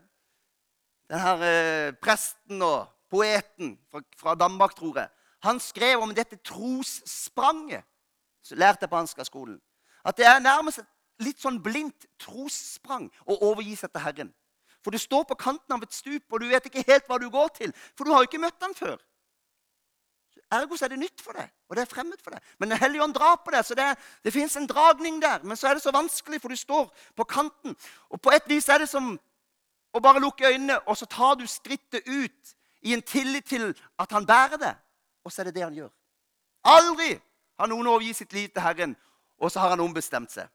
Den 1.11 1.21
her 1.21 1.43
eh, 1.43 1.91
presten 2.01 2.63
og 2.63 2.87
poeten 3.11 3.75
fra, 3.91 4.01
fra, 4.17 4.35
Danmark, 4.35 4.75
tror 4.75 4.97
jeg. 5.03 5.11
Han 5.43 5.59
skrev 5.59 6.01
om 6.01 6.15
dette 6.15 6.39
trosspranget. 6.43 7.85
Så 8.43 8.55
lærte 8.55 8.87
jeg 8.87 8.89
på 8.89 8.97
Hanska-skolen. 8.97 9.59
At 10.05 10.17
det 10.17 10.25
er 10.25 10.39
nærmest 10.39 10.81
et 10.81 10.89
litt 11.23 11.41
sånn 11.41 11.59
blindt 11.63 12.07
trossprang 12.21 13.09
å 13.27 13.37
overgi 13.49 13.75
seg 13.75 13.91
til 13.91 14.03
Herren. 14.03 14.33
For 14.83 14.95
du 14.95 15.01
står 15.01 15.25
på 15.27 15.35
kanten 15.39 15.75
av 15.75 15.83
et 15.83 15.93
stup, 15.93 16.23
og 16.31 16.41
du 16.41 16.47
vet 16.47 16.65
ikke 16.69 16.85
helt 16.87 17.07
hva 17.09 17.19
du 17.19 17.27
går 17.29 17.51
til. 17.59 17.73
For 17.97 18.07
du 18.07 18.13
har 18.13 18.23
jo 18.23 18.29
ikke 18.29 18.43
møtt 18.43 18.63
han 18.63 18.75
før. 18.77 18.97
Ergo 20.51 20.77
så 20.77 20.85
er 20.85 20.93
det 20.93 20.99
nytt 20.99 21.21
for 21.21 21.35
deg, 21.35 21.49
og 21.67 21.75
det 21.75 21.81
er 21.83 21.89
fremmed 21.91 22.19
for 22.23 22.31
deg. 22.31 22.43
Men 22.59 22.69
Den 22.71 22.79
hellige 22.79 23.03
ånd 23.03 23.13
drar 23.13 23.35
på 23.43 23.51
deg, 23.51 23.65
så 23.65 23.75
det, 23.75 23.87
det 24.23 24.33
fins 24.33 24.55
en 24.55 24.67
dragning 24.67 25.21
der. 25.21 25.43
Men 25.43 25.57
så 25.57 25.67
er 25.67 25.73
det 25.75 25.83
så 25.83 25.91
vanskelig, 25.91 26.41
for 26.41 26.47
du 26.47 26.55
står 26.55 26.87
på 27.15 27.23
kanten. 27.23 27.75
Og 28.09 28.21
på 28.21 28.31
et 28.31 28.47
vis 28.47 28.69
er 28.69 28.79
det 28.79 28.89
som 28.89 29.17
å 29.93 29.99
bare 29.99 30.23
lukke 30.23 30.47
øynene, 30.47 30.79
og 30.87 30.97
så 30.97 31.05
tar 31.05 31.35
du 31.35 31.43
skrittet 31.47 32.07
ut 32.07 32.55
i 32.81 32.93
en 32.93 33.01
tillit 33.01 33.45
til 33.45 33.73
at 33.99 34.11
han 34.11 34.25
bærer 34.25 34.57
det. 34.61 34.73
Og 35.25 35.31
så 35.31 35.41
er 35.41 35.49
det 35.49 35.55
det 35.55 35.63
han 35.63 35.75
gjør. 35.75 35.91
Aldri 36.63 37.19
har 37.59 37.67
noen 37.67 37.87
overgitt 37.87 38.21
sitt 38.21 38.33
liv 38.33 38.47
til 38.49 38.63
Herren, 38.63 38.95
og 39.39 39.51
så 39.51 39.59
har 39.59 39.75
han 39.75 39.83
ombestemt 39.83 40.31
seg. 40.31 40.47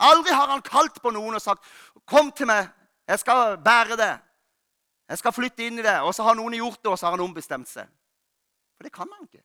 Aldri 0.00 0.32
har 0.32 0.48
han 0.48 0.62
kalt 0.64 1.02
på 1.02 1.10
noen 1.10 1.34
og 1.34 1.42
sagt 1.42 1.64
'Kom 2.06 2.32
til 2.32 2.46
meg, 2.46 2.68
jeg 3.08 3.18
skal 3.18 3.58
bære 3.58 3.96
det.' 3.96 4.18
'Jeg 5.08 5.18
skal 5.18 5.32
flytte 5.32 5.66
inn 5.66 5.78
i 5.78 5.82
det.' 5.82 6.00
Og 6.00 6.14
så 6.14 6.22
har 6.22 6.34
noen 6.34 6.54
gjort 6.54 6.82
det, 6.82 6.90
og 6.90 6.98
så 6.98 7.06
har 7.06 7.10
han 7.10 7.20
ombestemt 7.20 7.68
seg. 7.68 7.88
For 8.82 8.84
det 8.84 8.92
kan 8.92 9.08
han 9.12 9.22
ikke. 9.22 9.42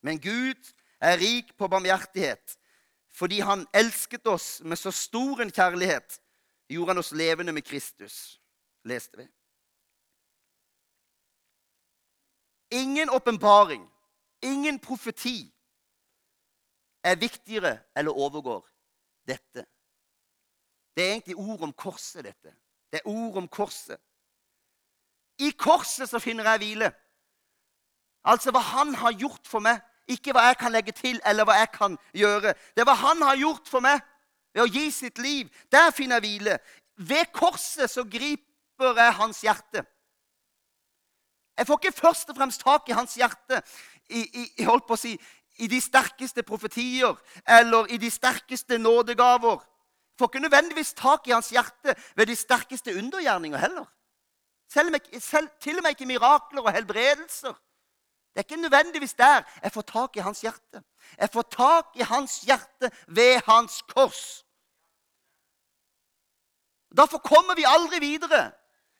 Men 0.00 0.20
Gud 0.20 0.72
er 1.00 1.20
rik 1.20 1.52
på 1.58 1.68
barmhjertighet. 1.68 2.56
Fordi 3.12 3.40
han 3.40 3.66
elsket 3.74 4.26
oss 4.26 4.62
med 4.64 4.80
så 4.80 4.90
stor 4.90 5.42
en 5.42 5.52
kjærlighet, 5.52 6.16
gjorde 6.68 6.94
han 6.94 6.98
oss 6.98 7.12
levende 7.12 7.52
med 7.52 7.62
Kristus. 7.62 8.40
Leste 8.84 9.20
vi. 9.20 9.28
Ingen 12.70 13.10
åpenbaring 13.10 13.84
Ingen 14.42 14.80
profeti 14.80 15.52
er 17.04 17.16
viktigere 17.16 17.78
eller 17.96 18.16
overgår 18.16 18.64
dette. 19.28 19.64
Det 20.96 21.04
er 21.04 21.12
egentlig 21.12 21.36
ord 21.36 21.62
om 21.62 21.72
korset, 21.72 22.24
dette. 22.24 22.63
Det 22.94 23.00
er 23.02 23.10
ord 23.10 23.36
om 23.36 23.48
korset. 23.48 23.96
I 25.38 25.50
korset 25.50 26.06
så 26.06 26.18
finner 26.22 26.46
jeg 26.46 26.60
hvile. 26.62 26.92
Altså 28.24 28.52
hva 28.54 28.60
han 28.62 28.92
har 28.94 29.16
gjort 29.18 29.48
for 29.50 29.64
meg. 29.64 29.80
Ikke 30.06 30.30
hva 30.30 30.44
jeg 30.46 30.60
kan 30.60 30.70
legge 30.70 30.94
til, 30.94 31.18
eller 31.26 31.48
hva 31.48 31.56
jeg 31.58 31.72
kan 31.74 31.96
gjøre. 32.14 32.52
Det 32.54 32.84
er 32.84 32.86
hva 32.86 32.94
han 33.00 33.24
har 33.26 33.40
gjort 33.40 33.66
for 33.66 33.82
meg 33.82 33.98
ved 34.54 34.62
å 34.62 34.68
gi 34.70 34.84
sitt 34.94 35.18
liv. 35.18 35.50
Der 35.74 35.90
finner 35.90 36.22
jeg 36.22 36.26
hvile. 36.28 36.54
Ved 36.94 37.34
korset 37.34 37.90
så 37.90 38.06
griper 38.06 39.02
jeg 39.02 39.18
hans 39.18 39.42
hjerte. 39.42 39.82
Jeg 41.58 41.66
får 41.66 41.82
ikke 41.82 41.98
først 41.98 42.30
og 42.30 42.38
fremst 42.38 42.62
tak 42.62 42.86
i 42.88 42.94
hans 42.94 43.18
hjerte 43.18 43.58
i, 44.06 44.22
i, 44.22 44.64
holdt 44.70 44.86
på 44.86 44.94
å 44.94 45.02
si, 45.02 45.16
i 45.58 45.66
de 45.66 45.82
sterkeste 45.82 46.46
profetier 46.46 47.18
eller 47.58 47.90
i 47.90 47.98
de 47.98 48.10
sterkeste 48.10 48.78
nådegaver. 48.78 49.66
Får 50.18 50.26
ikke 50.26 50.40
nødvendigvis 50.40 50.92
tak 50.92 51.26
i 51.26 51.30
hans 51.30 51.50
hjerte 51.50 51.94
ved 52.14 52.26
de 52.26 52.36
sterkeste 52.36 52.96
undergjerninger 52.98 53.58
heller. 53.58 53.84
Selv, 54.72 54.94
selv, 55.20 55.48
til 55.60 55.76
og 55.76 55.82
med 55.82 55.90
ikke 55.90 56.06
mirakler 56.06 56.62
og 56.62 56.72
helbredelser. 56.72 57.52
Det 58.34 58.40
er 58.40 58.46
ikke 58.46 58.62
nødvendigvis 58.62 59.14
der 59.14 59.42
jeg 59.62 59.72
får 59.72 59.82
tak 59.82 60.16
i 60.16 60.20
hans 60.20 60.40
hjerte. 60.40 60.82
Jeg 61.18 61.30
får 61.32 61.42
tak 61.42 61.86
i 61.94 62.02
hans 62.02 62.40
hjerte 62.40 62.90
ved 63.06 63.40
hans 63.46 63.82
kors. 63.82 64.44
Derfor 66.96 67.18
kommer 67.18 67.54
vi 67.54 67.64
aldri 67.66 67.98
videre. 67.98 68.52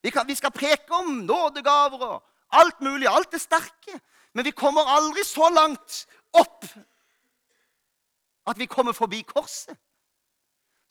Vi, 0.02 0.10
kan, 0.10 0.26
vi 0.26 0.34
skal 0.34 0.50
preke 0.50 0.90
om 0.90 1.04
nådegaver 1.04 2.06
og 2.06 2.30
alt 2.50 2.80
mulig. 2.80 3.08
Alt 3.08 3.32
det 3.32 3.40
sterke. 3.40 4.00
Men 4.32 4.44
vi 4.44 4.50
kommer 4.50 4.82
aldri 4.86 5.24
så 5.24 5.48
langt 5.48 6.06
opp 6.32 6.64
at 8.46 8.58
vi 8.58 8.66
kommer 8.66 8.92
forbi 8.92 9.22
korset. 9.22 9.78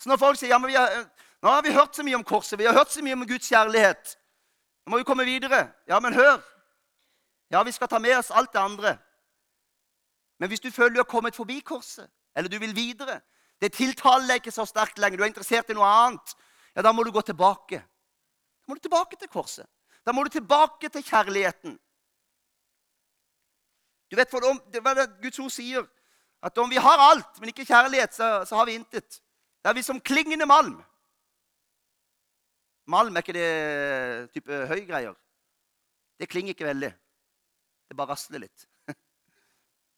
Så 0.03 0.09
når 0.11 0.19
folk 0.19 0.35
sier 0.35 0.51
ja, 0.51 0.57
men 0.59 0.73
har, 0.75 1.05
nå 1.39 1.47
har 1.47 1.61
vi 1.63 1.71
hørt 1.71 1.95
så 1.95 2.03
mye 2.03 2.17
om 2.17 2.25
korset, 2.27 2.57
vi 2.59 2.65
har 2.67 2.75
hørt 2.75 2.91
så 2.91 2.99
mye 3.05 3.15
om 3.15 3.21
Guds 3.27 3.47
kjærlighet, 3.47 4.17
nå 4.83 4.91
må 4.91 4.99
vi 4.99 5.05
komme 5.07 5.23
videre. 5.23 5.61
Ja, 5.87 6.01
men 6.03 6.13
hør. 6.13 6.41
Ja, 7.53 7.61
vi 7.63 7.71
skal 7.71 7.87
ta 7.87 8.01
med 8.03 8.17
oss 8.17 8.31
alt 8.35 8.51
det 8.51 8.59
andre. 8.59 8.97
Men 10.43 10.51
hvis 10.51 10.59
du 10.59 10.67
føler 10.75 10.97
du 10.97 10.99
har 10.99 11.07
kommet 11.07 11.39
forbi 11.39 11.61
korset, 11.63 12.09
eller 12.35 12.51
du 12.51 12.59
vil 12.59 12.75
videre 12.75 13.21
Det 13.61 13.69
tiltaler 13.71 14.27
deg 14.27 14.41
ikke 14.41 14.51
så 14.51 14.65
sterkt 14.67 14.97
lenger, 14.99 15.17
du 15.17 15.23
er 15.23 15.29
interessert 15.29 15.69
i 15.71 15.75
noe 15.77 15.87
annet, 15.87 16.33
ja, 16.75 16.81
da 16.83 16.91
må 16.91 17.05
du 17.07 17.13
gå 17.15 17.21
tilbake. 17.21 17.77
Da 17.79 18.67
må 18.67 18.75
du 18.75 18.81
tilbake 18.83 19.15
til 19.15 19.29
korset. 19.31 19.69
Da 20.03 20.11
må 20.11 20.25
du 20.25 20.29
tilbake 20.33 20.89
til 20.89 21.03
kjærligheten. 21.05 21.77
Du 24.11 24.17
vet, 24.19 24.35
Hva 24.35 24.93
det 24.97 25.07
Guds 25.21 25.39
ord 25.39 25.53
sier? 25.53 25.87
At 26.43 26.57
om 26.59 26.67
vi 26.69 26.75
har 26.75 26.99
alt, 26.99 27.39
men 27.39 27.53
ikke 27.53 27.63
kjærlighet, 27.65 28.11
så, 28.13 28.43
så 28.43 28.59
har 28.59 28.65
vi 28.67 28.75
intet. 28.81 29.21
Er 29.63 29.73
vi 29.73 29.83
som 29.83 30.01
klingende 30.01 30.45
malm. 30.45 30.81
Malm 32.91 33.15
er 33.15 33.23
ikke 33.23 33.35
det 33.37 34.31
type 34.35 34.65
høygreier. 34.67 35.15
Det 36.19 36.29
klinger 36.29 36.51
ikke 36.51 36.67
veldig. 36.67 36.91
Det 37.87 37.97
bare 37.97 38.11
rasler 38.11 38.43
litt. 38.43 38.67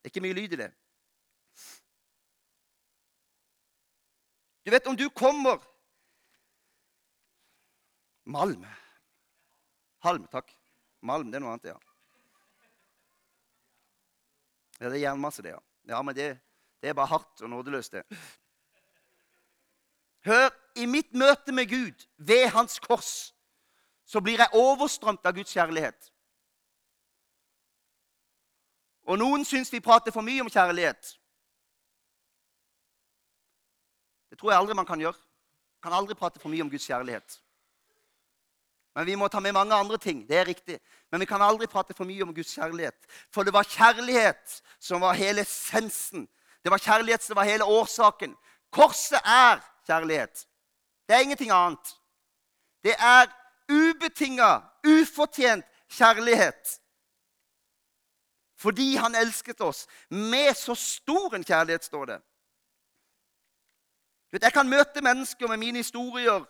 Det 0.06 0.12
er 0.12 0.14
ikke 0.14 0.22
mye 0.22 0.38
lyd 0.38 0.54
i 0.54 0.60
det. 0.60 0.70
Du 4.66 4.72
vet, 4.74 4.88
om 4.88 4.98
du 4.98 5.10
kommer 5.10 5.62
Malm. 8.26 8.66
Halm, 10.02 10.24
takk. 10.30 10.50
Malm, 11.06 11.30
det 11.30 11.38
er 11.38 11.44
noe 11.44 11.54
annet, 11.54 11.68
ja. 11.70 11.76
Ja, 14.80 14.90
det 14.90 14.96
er 14.96 15.04
jernmasse, 15.04 15.46
det, 15.46 15.54
ja. 15.54 15.62
Ja, 15.90 16.02
Men 16.02 16.18
det, 16.18 16.28
det 16.82 16.90
er 16.90 16.98
bare 16.98 17.14
hardt 17.14 17.42
og 17.46 17.50
nådeløst, 17.54 17.94
det. 17.94 18.04
Hør, 20.26 20.50
i 20.76 20.86
mitt 20.86 21.14
møte 21.14 21.54
med 21.56 21.70
Gud 21.70 22.08
ved 22.18 22.50
Hans 22.52 22.80
kors 22.84 23.32
så 24.06 24.22
blir 24.22 24.42
jeg 24.42 24.54
overstrømt 24.54 25.26
av 25.26 25.34
Guds 25.34 25.54
kjærlighet. 25.54 26.12
Og 29.06 29.18
noen 29.22 29.46
syns 29.46 29.72
vi 29.74 29.82
prater 29.84 30.14
for 30.14 30.26
mye 30.26 30.44
om 30.44 30.50
kjærlighet. 30.50 31.16
Det 34.30 34.38
tror 34.40 34.52
jeg 34.52 34.62
aldri 34.62 34.78
man 34.78 34.88
kan 34.88 35.02
gjøre. 35.02 35.18
Kan 35.82 35.94
aldri 35.94 36.18
prate 36.18 36.42
for 36.42 36.54
mye 36.54 36.66
om 36.66 36.70
Guds 36.70 36.86
kjærlighet. 36.90 37.40
Men 38.96 39.06
vi 39.06 39.18
må 39.20 39.28
ta 39.28 39.42
med 39.44 39.54
mange 39.54 39.76
andre 39.76 39.98
ting. 40.02 40.24
Det 40.28 40.38
er 40.38 40.48
riktig. 40.48 40.80
Men 41.12 41.22
vi 41.22 41.28
kan 41.30 41.42
aldri 41.42 41.68
prate 41.70 41.94
for 41.94 42.08
mye 42.08 42.24
om 42.24 42.34
Guds 42.34 42.54
kjærlighet. 42.56 42.98
For 43.34 43.44
det 43.44 43.54
var 43.54 43.68
kjærlighet 43.68 44.62
som 44.80 45.04
var 45.04 45.18
hele 45.20 45.44
essensen. 45.46 46.28
Det 46.64 46.72
var 46.74 46.82
kjærlighet 46.82 47.24
som 47.24 47.38
var 47.38 47.46
hele 47.46 47.66
årsaken. 47.66 48.34
Korset 48.74 49.22
er 49.22 49.62
kjærlighet. 49.88 50.48
Det 51.08 51.16
er 51.16 51.20
ingenting 51.20 51.52
annet. 51.52 51.96
Det 52.84 52.96
er 53.00 53.30
ubetinga, 53.70 54.62
ufortjent 54.88 55.66
kjærlighet. 55.90 56.80
Fordi 58.58 58.96
han 58.96 59.16
elsket 59.16 59.62
oss 59.62 59.88
med 60.10 60.54
så 60.58 60.76
stor 60.76 61.36
en 61.36 61.44
kjærlighet, 61.44 61.84
står 61.84 62.06
det. 62.06 62.22
Jeg 64.42 64.54
kan 64.54 64.70
møte 64.70 65.02
mennesker 65.02 65.48
med 65.48 65.58
mine 65.58 65.80
historier 65.80 66.44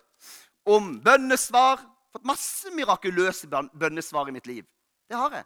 om 0.65 0.95
bønnesvar. 1.03 1.81
Fått 2.11 2.25
masse 2.25 2.71
mirakuløse 2.73 3.47
bønnesvar 3.73 4.29
i 4.29 4.31
mitt 4.31 4.47
liv. 4.47 4.63
Det 5.09 5.17
har 5.17 5.31
jeg. 5.31 5.45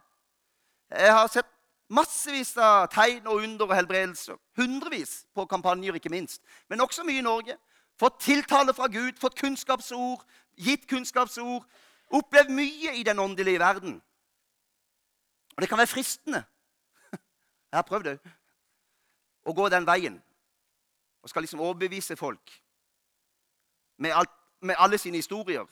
Jeg 0.90 1.12
har 1.12 1.28
sett 1.28 1.50
massevis 1.90 2.54
av 2.56 2.86
tegn 2.94 3.26
og 3.26 3.42
under 3.42 3.66
og 3.66 3.74
helbredelser. 3.76 4.38
Hundrevis 4.56 5.24
på 5.34 5.44
kampanjer, 5.50 5.98
ikke 5.98 6.12
minst. 6.12 6.40
Men 6.70 6.80
også 6.80 7.04
mye 7.04 7.18
i 7.18 7.26
Norge. 7.26 7.58
Fått 8.00 8.20
tiltale 8.24 8.72
fra 8.74 8.88
Gud, 8.88 9.18
fått 9.20 9.36
kunnskapsord, 9.36 10.22
gitt 10.56 10.86
kunnskapsord. 10.88 11.66
Opplevd 12.10 12.50
mye 12.56 12.94
i 12.96 13.04
den 13.04 13.18
åndelige 13.20 13.60
verden. 13.60 13.98
Og 15.56 15.60
det 15.60 15.68
kan 15.68 15.78
være 15.78 15.92
fristende 15.92 16.44
Jeg 17.70 17.78
har 17.78 17.86
prøvd 17.86 18.08
det. 18.08 18.16
Å 19.46 19.52
gå 19.54 19.68
den 19.70 19.86
veien 19.86 20.16
og 21.20 21.30
skal 21.30 21.44
liksom 21.44 21.60
overbevise 21.60 22.16
folk 22.16 22.54
med, 24.00 24.14
alt, 24.16 24.32
med 24.64 24.74
alle 24.78 24.98
sine 24.98 25.20
historier. 25.20 25.66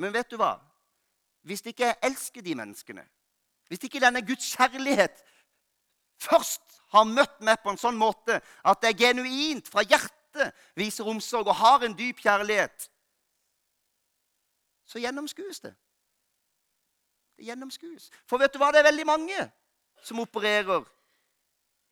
Men 0.00 0.14
vet 0.16 0.30
du 0.32 0.38
hva? 0.40 0.56
Hvis 1.46 1.62
ikke 1.68 1.84
jeg 1.84 2.00
elsker 2.08 2.42
de 2.42 2.56
menneskene, 2.58 3.04
hvis 3.68 3.84
ikke 3.84 4.00
denne 4.00 4.24
Guds 4.26 4.48
kjærlighet 4.56 5.20
først 6.22 6.80
har 6.96 7.04
møtt 7.04 7.40
meg 7.44 7.60
på 7.62 7.70
en 7.70 7.80
sånn 7.80 7.98
måte 8.00 8.40
at 8.40 8.82
det 8.82 8.94
er 8.94 9.00
genuint 9.04 9.68
fra 9.68 9.84
hjertet 9.84 10.15
viser 10.74 11.08
omsorg 11.08 11.46
og 11.48 11.58
har 11.58 11.84
en 11.86 11.96
dyp 11.98 12.20
kjærlighet, 12.22 12.90
så 14.86 14.98
gjennomskues 15.02 15.60
det. 15.60 15.74
Det 17.36 17.44
gjennomskues. 17.44 18.10
For 18.26 18.38
vet 18.40 18.54
du 18.54 18.58
hva? 18.62 18.70
Det 18.72 18.80
er 18.80 18.90
veldig 18.90 19.06
mange 19.06 19.50
som 20.02 20.20
opererer 20.22 20.86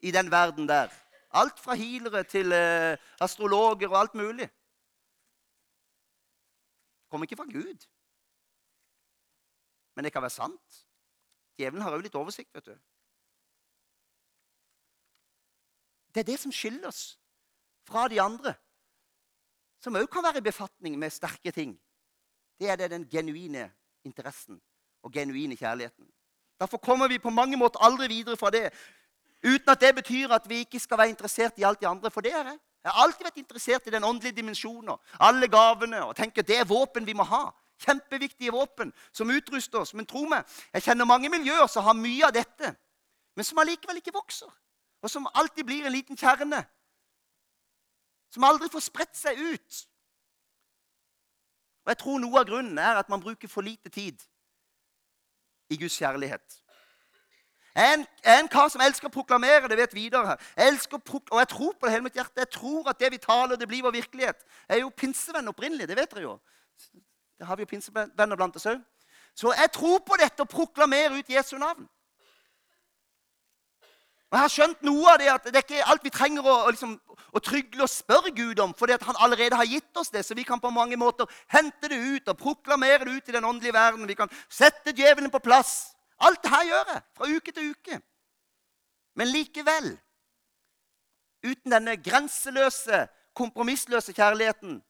i 0.01 0.11
den 0.15 0.31
verden 0.31 0.69
der. 0.69 0.93
Alt 1.35 1.59
fra 1.61 1.75
healere 1.75 2.23
til 2.25 2.53
eh, 2.53 2.97
astrologer 3.21 3.89
og 3.89 4.01
alt 4.01 4.15
mulig. 4.15 4.47
Det 7.01 7.11
kommer 7.11 7.25
ikke 7.25 7.37
fra 7.37 7.51
Gud. 7.51 7.87
Men 9.95 10.05
det 10.05 10.13
kan 10.13 10.23
være 10.23 10.31
sant. 10.31 10.87
Djevelen 11.59 11.83
har 11.83 11.95
òg 11.95 12.03
litt 12.03 12.15
oversikt, 12.19 12.55
vet 12.55 12.67
du. 12.67 12.75
Det 16.15 16.23
er 16.23 16.31
det 16.31 16.39
som 16.41 16.53
skiller 16.55 16.89
oss 16.89 17.19
fra 17.85 18.09
de 18.09 18.21
andre, 18.21 18.55
som 19.81 19.97
òg 19.97 20.09
kan 20.11 20.25
være 20.25 20.41
i 20.41 20.47
befatning 20.47 20.99
med 20.99 21.13
sterke 21.13 21.53
ting. 21.53 21.75
Det 22.61 22.71
er 22.71 22.77
det 22.77 22.91
den 22.91 23.09
genuine 23.11 23.71
interessen 24.05 24.61
og 25.03 25.13
genuine 25.13 25.57
kjærligheten. 25.57 26.07
Derfor 26.61 26.79
kommer 26.79 27.09
vi 27.09 27.19
på 27.19 27.31
mange 27.31 27.57
måter 27.57 27.83
aldri 27.85 28.09
videre 28.09 28.37
fra 28.37 28.51
det. 28.51 28.71
Uten 29.45 29.69
at 29.69 29.81
det 29.81 29.95
betyr 29.95 30.33
at 30.33 30.49
vi 30.49 30.63
ikke 30.65 30.79
skal 30.81 30.99
være 30.99 31.09
interessert 31.09 31.59
i 31.59 31.63
alt 31.63 31.81
de 31.81 31.89
andre. 31.89 32.11
For 32.11 32.21
det 32.21 32.33
er 32.33 32.45
jeg. 32.45 32.59
Jeg 32.85 32.93
har 32.93 33.03
alltid 33.03 33.25
vært 33.25 33.37
interessert 33.41 33.87
i 33.87 33.91
den 33.91 34.05
åndelige 34.05 34.37
dimensjonen. 34.37 34.97
Alle 35.21 35.49
gavene. 35.49 36.05
Og 36.05 36.17
tenker 36.17 36.43
det 36.43 36.59
er 36.59 36.69
våpen 36.69 37.07
vi 37.07 37.13
må 37.13 37.27
ha. 37.29 37.51
Kjempeviktige 37.85 38.53
våpen 38.53 38.93
som 39.13 39.31
utruster 39.31 39.79
oss. 39.79 39.95
Men 39.95 40.07
tro 40.07 40.25
meg, 40.29 40.45
jeg 40.73 40.83
kjenner 40.83 41.09
mange 41.09 41.29
miljøer 41.29 41.67
som 41.67 41.85
har 41.85 41.97
mye 41.99 42.25
av 42.25 42.33
dette, 42.33 42.71
men 43.35 43.45
som 43.45 43.59
allikevel 43.59 43.99
ikke 43.99 44.15
vokser. 44.15 44.53
Og 45.03 45.11
som 45.11 45.27
alltid 45.35 45.67
blir 45.67 45.85
en 45.85 45.93
liten 45.93 46.17
kjerne. 46.17 46.63
Som 48.35 48.45
aldri 48.47 48.67
får 48.73 48.83
spredt 48.89 49.15
seg 49.15 49.39
ut. 49.39 49.81
Og 51.85 51.93
jeg 51.93 52.01
tror 52.01 52.19
noe 52.19 52.41
av 52.41 52.49
grunnen 52.49 52.81
er 52.81 52.99
at 52.99 53.11
man 53.13 53.23
bruker 53.23 53.51
for 53.51 53.63
lite 53.63 53.93
tid 53.93 54.23
i 55.71 55.79
Guds 55.79 55.95
kjærlighet. 56.01 56.61
Jeg 57.75 57.91
er 57.91 57.97
en, 57.97 58.05
jeg 58.25 58.41
en 58.41 58.49
kar 58.51 58.69
som 58.71 58.83
elsker 58.83 59.11
å 59.11 59.15
proklamere. 59.15 59.69
det 59.69 59.79
vet 59.79 59.95
videre. 59.95 60.37
Jeg 60.57 60.79
og 60.95 61.39
jeg 61.39 61.49
tror 61.51 61.73
på 61.75 61.87
det 61.87 61.93
hele 61.93 62.07
mitt 62.07 62.19
hjerte. 62.19 62.41
Jeg 62.41 62.51
tror 62.55 62.91
at 62.91 62.99
det 62.99 63.11
vi 63.13 63.19
taler, 63.19 63.57
det 63.57 63.69
blir 63.69 63.83
vår 63.83 63.97
virkelighet. 64.01 64.45
Jeg 64.69 64.77
er 64.79 64.83
jo 64.83 64.91
pinsevenn 64.91 65.51
opprinnelig. 65.51 65.89
Det 65.89 65.97
vet 65.97 66.11
dere 66.11 66.23
jo. 66.23 66.39
Det 67.39 67.47
har 67.47 67.57
vi 67.57 67.67
jo 67.67 67.71
pinsevenner 67.71 68.37
blant 68.37 68.57
oss 68.57 68.67
òg. 68.71 68.79
Så 69.35 69.51
jeg 69.59 69.73
tror 69.75 69.99
på 70.07 70.19
dette 70.19 70.43
å 70.43 70.51
proklamere 70.51 71.19
ut 71.19 71.31
Jesu 71.31 71.57
navn. 71.59 71.89
Og 74.35 74.39
Jeg 74.39 74.43
har 74.43 74.51
skjønt 74.51 74.81
noe 74.83 75.11
av 75.13 75.21
det 75.23 75.29
at 75.31 75.45
det 75.47 75.61
er 75.61 75.63
ikke 75.63 75.91
alt 75.93 76.03
vi 76.03 76.11
trenger 76.11 76.43
å, 76.43 76.55
å, 76.67 76.71
liksom, 76.75 76.97
å 77.39 77.41
trygle 77.45 77.85
og 77.85 77.91
spørre 77.93 78.33
Gud 78.35 78.59
om, 78.65 78.73
fordi 78.75 78.97
han 79.07 79.21
allerede 79.23 79.61
har 79.61 79.69
gitt 79.71 80.01
oss 80.01 80.11
det. 80.11 80.25
Så 80.27 80.35
vi 80.35 80.43
kan 80.43 80.59
på 80.59 80.73
mange 80.75 80.99
måter 80.99 81.31
hente 81.55 81.87
det 81.93 82.01
ut 82.03 82.33
og 82.33 82.41
proklamere 82.41 83.07
det 83.07 83.15
ut 83.15 83.31
i 83.31 83.37
den 83.37 83.47
åndelige 83.47 83.77
verden. 83.77 84.09
Vi 84.11 84.17
kan 84.19 84.33
sette 84.51 84.91
djevelen 84.91 85.31
på 85.31 85.39
plass. 85.39 85.95
Alt 86.19 86.43
det 86.43 86.51
her 86.51 86.67
gjør 86.67 86.91
jeg 86.91 87.05
fra 87.15 87.31
uke 87.31 87.55
til 87.55 87.71
uke. 87.77 88.01
Men 89.15 89.31
likevel, 89.31 89.89
uten 91.47 91.79
denne 91.79 91.95
grenseløse, 92.03 93.05
kompromissløse 93.39 94.19
kjærligheten, 94.19 94.81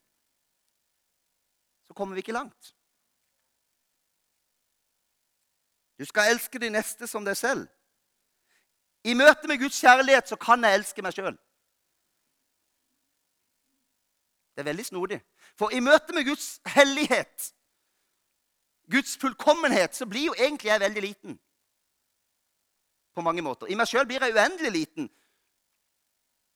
så 1.85 1.93
kommer 1.93 2.17
vi 2.17 2.25
ikke 2.25 2.39
langt. 2.41 2.73
Du 6.01 6.09
skal 6.09 6.33
elske 6.33 6.65
de 6.65 6.73
neste 6.73 7.05
som 7.13 7.29
deg 7.29 7.37
selv. 7.37 7.69
I 9.05 9.15
møte 9.15 9.49
med 9.49 9.59
Guds 9.61 9.81
kjærlighet 9.81 10.29
så 10.29 10.37
kan 10.41 10.65
jeg 10.65 10.79
elske 10.81 11.03
meg 11.05 11.17
sjøl. 11.17 11.35
Det 14.55 14.63
er 14.63 14.71
veldig 14.71 14.87
snodig. 14.87 15.19
For 15.59 15.75
i 15.75 15.83
møte 15.83 16.15
med 16.15 16.25
Guds 16.29 16.61
hellighet 16.77 17.53
Guds 18.91 19.17
fullkommenhet, 19.17 19.97
så 19.97 20.07
blir 20.07 20.27
jo 20.27 20.35
egentlig 20.39 20.69
jeg 20.69 20.81
veldig 20.81 21.03
liten. 21.03 21.39
På 23.15 23.21
mange 23.21 23.43
måter. 23.43 23.67
I 23.67 23.77
meg 23.79 23.89
sjøl 23.89 24.07
blir 24.07 24.21
jeg 24.21 24.35
uendelig 24.35 24.73
liten. 24.73 25.09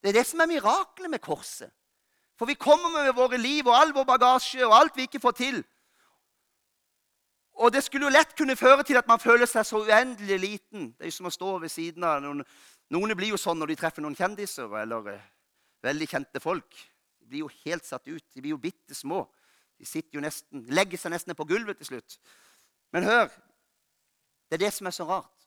Det 0.03 0.11
er 0.11 0.19
det 0.21 0.27
som 0.27 0.41
er 0.41 0.51
miraklet 0.51 1.11
med 1.11 1.23
korset. 1.25 1.71
For 2.39 2.47
vi 2.47 2.55
kommer 2.55 2.93
med 2.93 3.17
våre 3.17 3.39
liv 3.39 3.67
og 3.67 3.75
all 3.75 3.95
vår 3.95 4.07
bagasje 4.07 4.67
og 4.67 4.77
alt 4.77 4.97
vi 4.97 5.09
ikke 5.09 5.23
får 5.23 5.37
til. 5.41 5.63
Og 7.69 7.73
det 7.73 7.83
skulle 7.85 8.07
jo 8.09 8.13
lett 8.15 8.31
kunne 8.33 8.55
føre 8.57 8.81
til 8.89 8.97
at 8.97 9.09
man 9.11 9.21
føler 9.21 9.45
seg 9.45 9.67
så 9.69 9.83
uendelig 9.85 10.39
liten. 10.41 10.87
Det 10.97 11.05
er 11.05 11.11
jo 11.11 11.17
som 11.19 11.27
å 11.29 11.33
stå 11.35 11.51
ved 11.61 11.69
siden 11.69 12.07
av 12.09 12.23
noen 12.25 12.41
Noen 12.89 13.13
blir 13.13 13.35
jo 13.35 13.37
sånn 13.37 13.59
når 13.61 13.69
de 13.69 13.75
treffer 13.77 14.01
noen 14.01 14.15
kjendiser 14.17 14.73
eller 14.81 15.11
eh, 15.13 15.25
veldig 15.85 16.07
kjente 16.09 16.41
folk. 16.41 16.79
De 17.21 17.29
blir 17.29 17.43
jo 17.43 17.51
helt 17.67 17.85
satt 17.85 18.09
ut. 18.09 18.25
De 18.33 18.41
blir 18.41 18.55
jo 18.55 18.61
bitte 18.63 18.97
små. 18.97 19.19
De 19.77 19.85
sitter 19.85 20.17
jo 20.17 20.23
nesten, 20.25 20.63
legger 20.73 21.03
seg 21.03 21.13
nesten 21.13 21.37
på 21.37 21.45
gulvet 21.53 21.77
til 21.83 21.91
slutt. 21.91 22.17
Men 22.97 23.05
hør, 23.05 23.29
det 24.49 24.57
er 24.57 24.65
det 24.65 24.73
som 24.79 24.89
er 24.89 24.97
så 24.97 25.05
rart. 25.13 25.47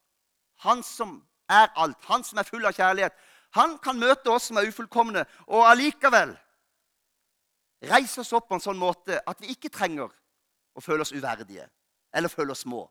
Han 0.68 0.86
som 0.86 1.18
er 1.50 1.74
alt, 1.74 1.98
han 2.06 2.22
som 2.30 2.38
er 2.38 2.52
full 2.54 2.70
av 2.70 2.78
kjærlighet, 2.78 3.18
han 3.58 3.80
kan 3.82 3.98
møte 3.98 4.30
oss 4.30 4.52
som 4.52 4.62
er 4.62 4.70
ufullkomne, 4.70 5.26
og 5.50 5.66
allikevel 5.74 6.38
reise 7.90 8.22
oss 8.22 8.38
opp 8.38 8.52
på 8.54 8.62
en 8.62 8.68
sånn 8.70 8.78
måte 8.78 9.18
at 9.18 9.42
vi 9.42 9.58
ikke 9.58 9.74
trenger 9.74 10.14
å 10.78 10.86
føle 10.86 11.02
oss 11.02 11.18
uverdige 11.18 11.66
eller 12.14 12.30
føler 12.30 12.52
oss 12.52 12.66
små. 12.66 12.86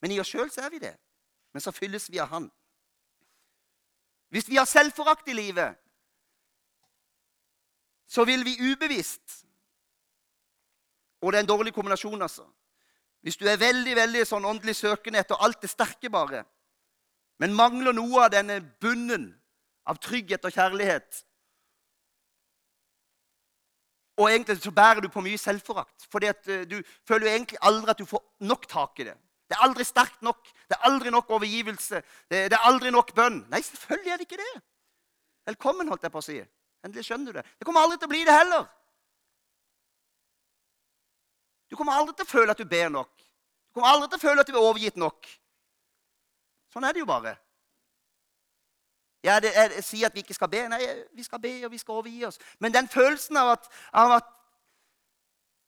Men 0.00 0.12
i 0.12 0.20
oss 0.20 0.30
sjøl 0.30 0.50
er 0.58 0.70
vi 0.70 0.78
det. 0.82 0.94
Men 1.52 1.64
så 1.64 1.72
fylles 1.72 2.10
vi 2.10 2.20
av 2.20 2.28
Han. 2.28 2.50
Hvis 4.28 4.48
vi 4.48 4.56
har 4.56 4.66
selvforakt 4.66 5.28
i 5.28 5.36
livet, 5.36 5.76
så 8.06 8.24
vil 8.24 8.44
vi 8.44 8.72
ubevisst 8.72 9.46
og 11.20 11.32
det 11.32 11.38
er 11.38 11.42
en 11.42 11.48
dårlig 11.48 11.72
kombinasjon, 11.74 12.22
altså. 12.22 12.44
Hvis 13.20 13.36
du 13.36 13.46
er 13.48 13.58
veldig 13.58 13.96
veldig 13.96 14.20
sånn 14.28 14.44
åndelig 14.46 14.76
søkende 14.78 15.18
etter 15.18 15.40
alt 15.42 15.62
det 15.64 15.70
sterke, 15.72 16.10
bare, 16.12 16.44
men 17.42 17.56
mangler 17.56 17.96
noe 17.96 18.26
av 18.26 18.30
denne 18.32 18.60
bunnen 18.80 19.32
av 19.90 19.98
trygghet 20.02 20.44
og 20.46 20.54
kjærlighet 20.54 21.24
Og 24.16 24.30
egentlig 24.30 24.56
så 24.62 24.72
bærer 24.72 25.04
du 25.04 25.08
på 25.12 25.20
mye 25.20 25.38
selvforakt, 25.38 26.06
fordi 26.10 26.30
at 26.32 26.48
eh, 26.48 26.64
du 26.68 26.78
føler 27.08 27.26
jo 27.26 27.32
egentlig 27.34 27.58
aldri 27.60 27.92
at 27.92 27.98
du 28.00 28.08
får 28.08 28.22
nok 28.48 28.68
tak 28.68 29.00
i 29.00 29.08
det. 29.10 29.16
Det 29.46 29.54
er 29.54 29.64
aldri 29.66 29.84
sterkt 29.86 30.22
nok. 30.26 30.48
Det 30.66 30.74
er 30.74 30.86
aldri 30.88 31.10
nok 31.14 31.30
overgivelse. 31.30 32.00
Det, 32.30 32.46
det 32.50 32.56
er 32.56 32.64
aldri 32.66 32.90
nok 32.90 33.12
bønn. 33.14 33.44
Nei, 33.52 33.60
selvfølgelig 33.62 34.12
er 34.12 34.22
det 34.22 34.26
ikke 34.26 34.40
det. 34.40 34.62
Velkommen, 35.46 35.88
holdt 35.92 36.02
jeg 36.02 36.14
på 36.14 36.22
å 36.22 36.26
si. 36.26 36.40
Endelig 36.86 37.06
skjønner 37.06 37.30
du 37.30 37.38
det. 37.38 37.44
Det 37.58 37.68
kommer 37.68 37.84
aldri 37.84 38.00
til 38.00 38.08
å 38.08 38.14
bli 38.14 38.24
det 38.26 38.34
heller. 38.34 38.66
Du 41.70 41.76
kommer 41.78 41.98
aldri 41.98 42.16
til 42.16 42.26
å 42.26 42.30
føle 42.30 42.54
at 42.54 42.62
du 42.62 42.66
ber 42.70 42.90
nok. 42.94 43.12
Du 43.20 43.78
kommer 43.78 43.92
aldri 43.92 44.08
til 44.10 44.18
å 44.18 44.24
føle 44.24 44.42
at 44.42 44.50
du 44.50 44.56
er 44.56 44.64
overgitt 44.64 44.98
nok. 44.98 45.28
Sånn 46.72 46.86
er 46.86 46.96
det 46.96 47.02
jo 47.04 47.08
bare. 47.08 47.36
Ja, 49.26 49.40
det, 49.40 49.50
jeg, 49.54 49.84
sier 49.84 50.06
at 50.06 50.14
vi 50.14 50.22
ikke 50.22 50.34
skal 50.34 50.48
be. 50.48 50.60
Nei, 50.70 50.78
vi 51.14 51.24
skal 51.26 51.40
be, 51.42 51.50
og 51.66 51.72
vi 51.72 51.78
skal 51.82 51.98
overgi 51.98 52.24
oss. 52.28 52.38
Men 52.62 52.74
den 52.74 52.88
følelsen 52.88 53.36
av 53.36 53.56
at, 53.56 53.64
av 53.90 54.12
at 54.20 54.28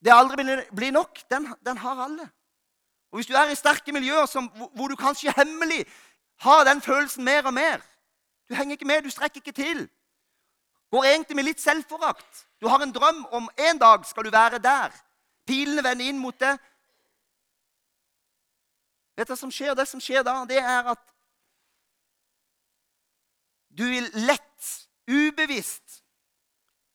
det 0.04 0.14
aldri 0.14 0.44
blir 0.70 0.94
nok, 0.94 1.18
den, 1.30 1.48
den, 1.66 1.80
har 1.82 2.04
alle. 2.04 2.28
Og 3.10 3.18
Hvis 3.18 3.26
du 3.26 3.34
er 3.34 3.50
i 3.50 3.58
sterke 3.58 3.92
miljøer 3.92 4.26
som, 4.30 4.46
hvor 4.46 4.88
du 4.88 4.96
kanskje 4.96 5.34
hemmelig 5.36 5.82
har 6.44 6.64
den 6.64 6.82
følelsen 6.82 7.24
mer 7.24 7.46
og 7.46 7.54
mer 7.54 7.82
Du 8.48 8.54
henger 8.54 8.72
ikke 8.72 8.86
med, 8.86 9.02
du 9.02 9.10
strekker 9.10 9.40
ikke 9.40 9.52
til. 9.52 9.88
Går 10.90 11.04
egentlig 11.04 11.36
med 11.36 11.44
litt 11.44 11.60
selvforakt. 11.60 12.46
Du 12.60 12.68
har 12.68 12.80
en 12.82 12.92
drøm 12.92 13.26
om 13.32 13.50
en 13.58 13.78
dag 13.78 14.06
skal 14.06 14.24
du 14.24 14.30
være 14.30 14.58
der. 14.58 14.94
Pilene 15.46 15.84
vender 15.84 16.04
inn 16.04 16.18
mot 16.18 16.38
det. 16.40 16.54
Vet 19.16 19.28
du 19.28 19.34
hva 19.34 19.36
som 19.36 19.52
skjer? 19.52 19.74
Det 19.74 19.88
som 19.88 20.00
skjer 20.00 20.22
da, 20.22 20.44
det 20.48 20.62
er 20.62 20.94
at 20.94 21.02
du 23.78 23.84
vil 23.86 24.08
lett, 24.26 24.68
ubevisst, 25.06 26.02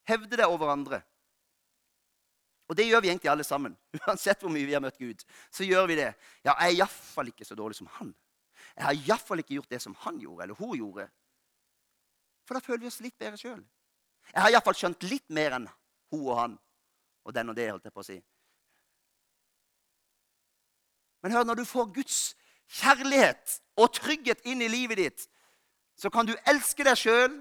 hevde 0.09 0.37
deg 0.37 0.51
over 0.51 0.73
andre. 0.73 0.99
Og 2.67 2.77
det 2.77 2.87
gjør 2.87 3.03
vi 3.03 3.11
egentlig 3.11 3.31
alle 3.31 3.45
sammen. 3.47 3.75
Uansett 4.01 4.43
hvor 4.43 4.51
mye 4.51 4.67
vi 4.67 4.75
har 4.75 4.83
møtt 4.83 4.99
Gud. 4.99 5.23
så 5.51 5.63
gjør 5.67 5.87
vi 5.91 5.99
det. 5.99 6.11
Ja, 6.43 6.55
jeg 6.59 6.73
er 6.73 6.77
iallfall 6.81 7.31
ikke 7.31 7.47
så 7.47 7.55
dårlig 7.55 7.77
som 7.79 7.89
han. 7.99 8.13
Jeg 8.75 8.85
har 8.85 8.99
iallfall 8.99 9.43
ikke 9.43 9.57
gjort 9.59 9.71
det 9.71 9.81
som 9.83 9.95
han 10.03 10.19
gjorde, 10.19 10.43
eller 10.43 10.59
hun 10.59 10.75
gjorde. 10.77 11.07
For 12.47 12.57
da 12.57 12.63
føler 12.63 12.83
vi 12.83 12.91
oss 12.91 13.01
litt 13.03 13.17
bedre 13.19 13.39
sjøl. 13.39 13.63
Jeg 14.31 14.41
har 14.41 14.51
iallfall 14.51 14.77
skjønt 14.77 15.07
litt 15.07 15.27
mer 15.35 15.57
enn 15.59 15.67
hun 16.13 16.27
og 16.27 16.37
han 16.39 16.55
og 17.23 17.35
den 17.35 17.51
og 17.51 17.55
det, 17.55 17.69
holdt 17.71 17.85
jeg 17.87 17.95
på 17.95 18.03
å 18.03 18.07
si. 18.07 18.17
Men 21.23 21.31
hør, 21.37 21.45
når 21.47 21.61
du 21.61 21.67
får 21.67 21.91
Guds 21.95 22.17
kjærlighet 22.81 23.59
og 23.79 23.93
trygghet 23.95 24.43
inn 24.49 24.63
i 24.63 24.71
livet 24.71 24.99
ditt, 24.99 25.27
så 25.97 26.09
kan 26.09 26.27
du 26.27 26.33
elske 26.49 26.85
deg 26.85 26.97
sjøl, 26.97 27.33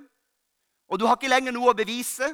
og 0.89 1.01
du 1.01 1.07
har 1.07 1.17
ikke 1.17 1.31
lenger 1.33 1.55
noe 1.57 1.73
å 1.73 1.77
bevise. 1.77 2.29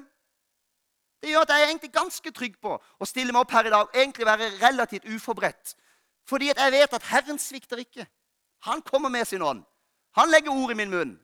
Det 1.23 1.31
gjør 1.31 1.47
at 1.47 1.53
jeg 1.55 1.63
er 1.63 1.71
egentlig 1.71 1.93
ganske 1.95 2.33
trygg 2.35 2.59
på 2.63 2.75
å 2.79 3.09
stille 3.09 3.35
meg 3.35 3.43
opp 3.43 3.55
her 3.55 3.69
i 3.69 3.75
dag 3.75 3.95
egentlig 3.95 4.27
være 4.27 4.51
relativt 4.63 5.07
uforberedt. 5.07 5.75
Fordi 6.29 6.51
at 6.53 6.61
jeg 6.63 6.75
vet 6.75 6.95
at 6.95 7.07
Herren 7.11 7.39
svikter 7.39 7.81
ikke. 7.83 8.07
Han 8.67 8.83
kommer 8.83 9.09
med 9.09 9.25
sin 9.27 9.43
ånd. 9.43 9.63
Han 10.19 10.31
legger 10.31 10.51
ord 10.51 10.75
i 10.75 10.79
min 10.79 10.91
munn. 10.91 11.15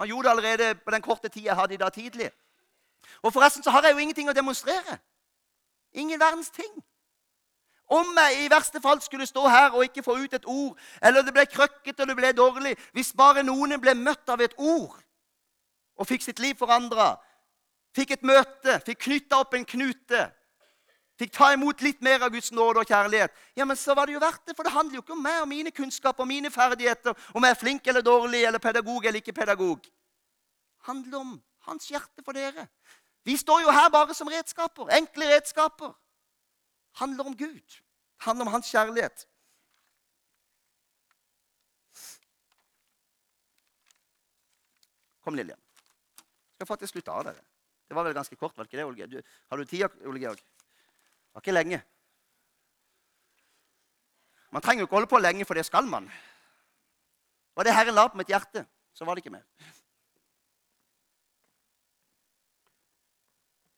Han 0.00 0.08
gjorde 0.08 0.28
det 0.28 0.30
allerede 0.30 0.74
på 0.84 0.90
den 0.90 1.02
korte 1.02 1.28
tida 1.28 1.50
jeg 1.50 1.56
hadde 1.56 1.74
i 1.74 1.80
dag 1.80 1.92
tidlig. 1.92 2.30
Og 3.22 3.32
forresten 3.32 3.62
så 3.62 3.70
har 3.70 3.84
jeg 3.84 3.92
jo 3.92 4.04
ingenting 4.04 4.28
å 4.28 4.36
demonstrere. 4.36 4.98
Ingen 5.92 6.20
verdens 6.20 6.50
ting. 6.50 6.70
Om 7.90 8.12
jeg 8.16 8.44
i 8.44 8.50
verste 8.50 8.80
fall 8.80 9.00
skulle 9.02 9.26
stå 9.26 9.48
her 9.50 9.74
og 9.74 9.84
ikke 9.84 10.04
få 10.06 10.14
ut 10.22 10.34
et 10.34 10.46
ord, 10.46 10.76
eller 11.02 11.24
det 11.26 11.34
ble 11.34 11.46
krøkkete 11.50 12.04
og 12.04 12.10
det 12.12 12.16
ble 12.16 12.30
dårlig 12.38 12.76
Hvis 12.94 13.12
bare 13.18 13.42
noen 13.42 13.74
ble 13.82 13.96
møtt 13.98 14.30
av 14.30 14.42
et 14.44 14.54
ord 14.58 14.94
og 16.00 16.06
fikk 16.08 16.22
sitt 16.24 16.38
liv 16.40 16.54
forandra, 16.56 17.18
fikk 17.92 18.14
et 18.14 18.22
møte, 18.24 18.78
fikk 18.86 19.02
knytta 19.04 19.42
opp 19.42 19.52
en 19.52 19.66
knute, 19.68 20.22
fikk 21.20 21.34
ta 21.34 21.50
imot 21.52 21.82
litt 21.84 22.00
mer 22.00 22.22
av 22.24 22.32
Guds 22.32 22.48
nåde 22.56 22.80
og 22.80 22.88
kjærlighet, 22.88 23.34
ja, 23.58 23.66
men 23.68 23.76
så 23.76 23.92
var 23.98 24.08
det 24.08 24.14
jo 24.14 24.22
verdt 24.22 24.46
det. 24.48 24.54
For 24.56 24.64
det 24.64 24.72
handler 24.72 24.96
jo 24.96 25.02
ikke 25.04 25.12
om 25.12 25.20
meg 25.26 25.42
og 25.42 25.50
mine 25.50 25.74
kunnskaper 25.76 26.24
og 26.24 26.30
mine 26.30 26.48
ferdigheter, 26.54 27.12
om 27.36 27.44
jeg 27.44 27.52
er 27.52 27.60
flink 27.60 27.90
eller 27.92 28.06
dårlig, 28.06 28.46
eller 28.48 28.62
pedagog 28.62 29.04
eller 29.04 29.20
ikke 29.20 29.36
pedagog. 29.36 29.82
Det 29.84 30.88
handler 30.88 31.18
om 31.18 31.34
hans 31.68 31.90
hjerte 31.92 32.24
for 32.24 32.32
dere. 32.32 32.64
Vi 33.28 33.36
står 33.36 33.66
jo 33.66 33.74
her 33.76 33.90
bare 33.92 34.16
som 34.16 34.30
redskaper. 34.32 34.88
Enkle 34.96 35.28
redskaper. 35.34 35.92
Handler 37.00 37.30
om 37.32 37.36
Gud. 37.36 37.80
Det 38.20 38.26
handler 38.26 38.46
om 38.46 38.52
hans 38.52 38.68
kjærlighet. 38.68 39.26
Kom, 45.24 45.34
Lillian. 45.34 45.60
Skal 46.54 46.68
faktisk 46.68 46.92
slutte 46.92 47.12
av 47.12 47.24
dere. 47.24 47.44
Det 47.88 47.96
var 47.96 48.06
vel 48.06 48.14
ganske 48.14 48.36
kort, 48.36 48.56
var 48.56 48.64
det 48.64 48.70
ikke 48.70 48.78
det, 48.78 48.86
Ole 48.86 49.00
Georg? 49.00 49.30
Har 49.50 49.58
du 49.58 49.64
tid, 49.64 50.04
Ole 50.06 50.20
Georg? 50.20 50.36
Det 50.36 51.34
var 51.34 51.42
ikke 51.42 51.56
lenge. 51.56 51.80
Man 54.50 54.62
trenger 54.62 54.82
jo 54.82 54.86
ikke 54.86 54.98
holde 54.98 55.10
på 55.10 55.18
lenge, 55.18 55.44
for 55.44 55.58
det 55.58 55.64
skal 55.66 55.88
man. 55.88 56.06
Var 57.56 57.66
det 57.66 57.74
Herren 57.74 57.96
la 57.96 58.06
på 58.08 58.20
mitt 58.20 58.30
hjerte, 58.30 58.64
så 58.94 59.04
var 59.04 59.14
det 59.14 59.24
ikke 59.24 59.34
mer. 59.34 59.46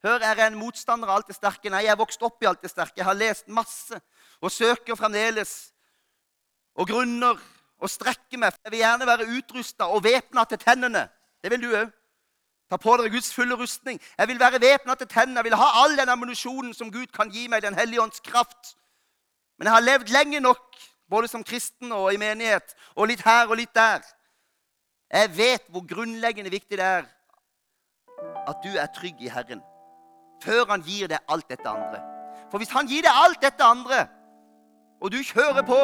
Hør, 0.02 0.18
jeg 0.18 0.38
er 0.38 0.48
en 0.50 0.58
motstander 0.58 1.06
av 1.06 1.20
alt 1.20 1.28
det 1.30 1.36
sterke. 1.36 1.70
Nei, 1.70 1.84
jeg 1.86 1.94
er 1.94 2.00
vokst 2.00 2.22
opp 2.26 2.42
i 2.42 2.48
alt 2.50 2.62
det 2.64 2.72
sterke. 2.72 2.96
Jeg 2.98 3.06
har 3.06 3.14
lest 3.14 3.46
masse 3.46 4.00
og 4.42 4.50
søker 4.50 4.98
fremdeles 4.98 5.70
og 6.74 6.88
grunner 6.90 7.38
og 7.78 7.90
strekker 7.90 8.40
meg. 8.42 8.56
Jeg 8.64 8.74
vil 8.74 8.82
gjerne 8.82 9.06
være 9.06 9.28
utrusta 9.38 9.86
og 9.94 10.02
væpna 10.02 10.44
til 10.50 10.58
tennene. 10.58 11.06
Det 11.42 11.52
vil 11.54 11.62
du 11.62 11.70
òg. 11.70 11.92
Ta 12.72 12.78
på 12.80 12.96
dere 12.98 13.12
Guds 13.12 13.30
fulle 13.34 13.54
rustning. 13.58 14.00
Jeg 14.18 14.28
vil 14.28 14.40
være 14.40 14.60
væpna 14.60 14.98
til 14.98 15.06
tennene. 15.06 15.38
Jeg 15.38 15.50
vil 15.50 15.58
ha 15.60 15.70
all 15.84 15.96
den 15.98 16.08
ammunisjonen 16.08 16.74
som 16.74 16.90
Gud 16.90 17.12
kan 17.14 17.30
gi 17.30 17.46
meg, 17.46 17.62
Den 17.62 17.78
hellige 17.78 18.02
ånds 18.02 18.20
kraft. 18.20 18.74
Men 19.58 19.66
jeg 19.66 19.74
har 19.74 19.86
levd 19.86 20.08
lenge 20.08 20.40
nok, 20.40 20.78
både 21.10 21.28
som 21.28 21.44
kristen 21.44 21.92
og 21.92 22.14
i 22.14 22.16
menighet, 22.16 22.74
og 22.96 23.06
litt 23.06 23.22
her 23.22 23.46
og 23.46 23.56
litt 23.56 23.74
der. 23.74 24.00
Jeg 25.12 25.36
vet 25.36 25.68
hvor 25.68 25.86
grunnleggende 25.86 26.50
viktig 26.50 26.78
det 26.78 26.86
er 26.86 27.04
at 28.48 28.64
du 28.64 28.72
er 28.78 28.88
trygg 28.94 29.20
i 29.20 29.28
Herren 29.28 29.60
før 30.42 30.66
han 30.70 30.82
gir 30.86 31.10
deg 31.12 31.22
alt 31.32 31.48
dette 31.50 31.68
andre. 31.68 32.00
For 32.50 32.60
hvis 32.60 32.72
han 32.74 32.88
gir 32.90 33.04
deg 33.06 33.22
alt 33.24 33.40
dette 33.42 33.64
andre, 33.64 34.06
og 35.02 35.12
du 35.12 35.22
kjører 35.26 35.66
på 35.66 35.82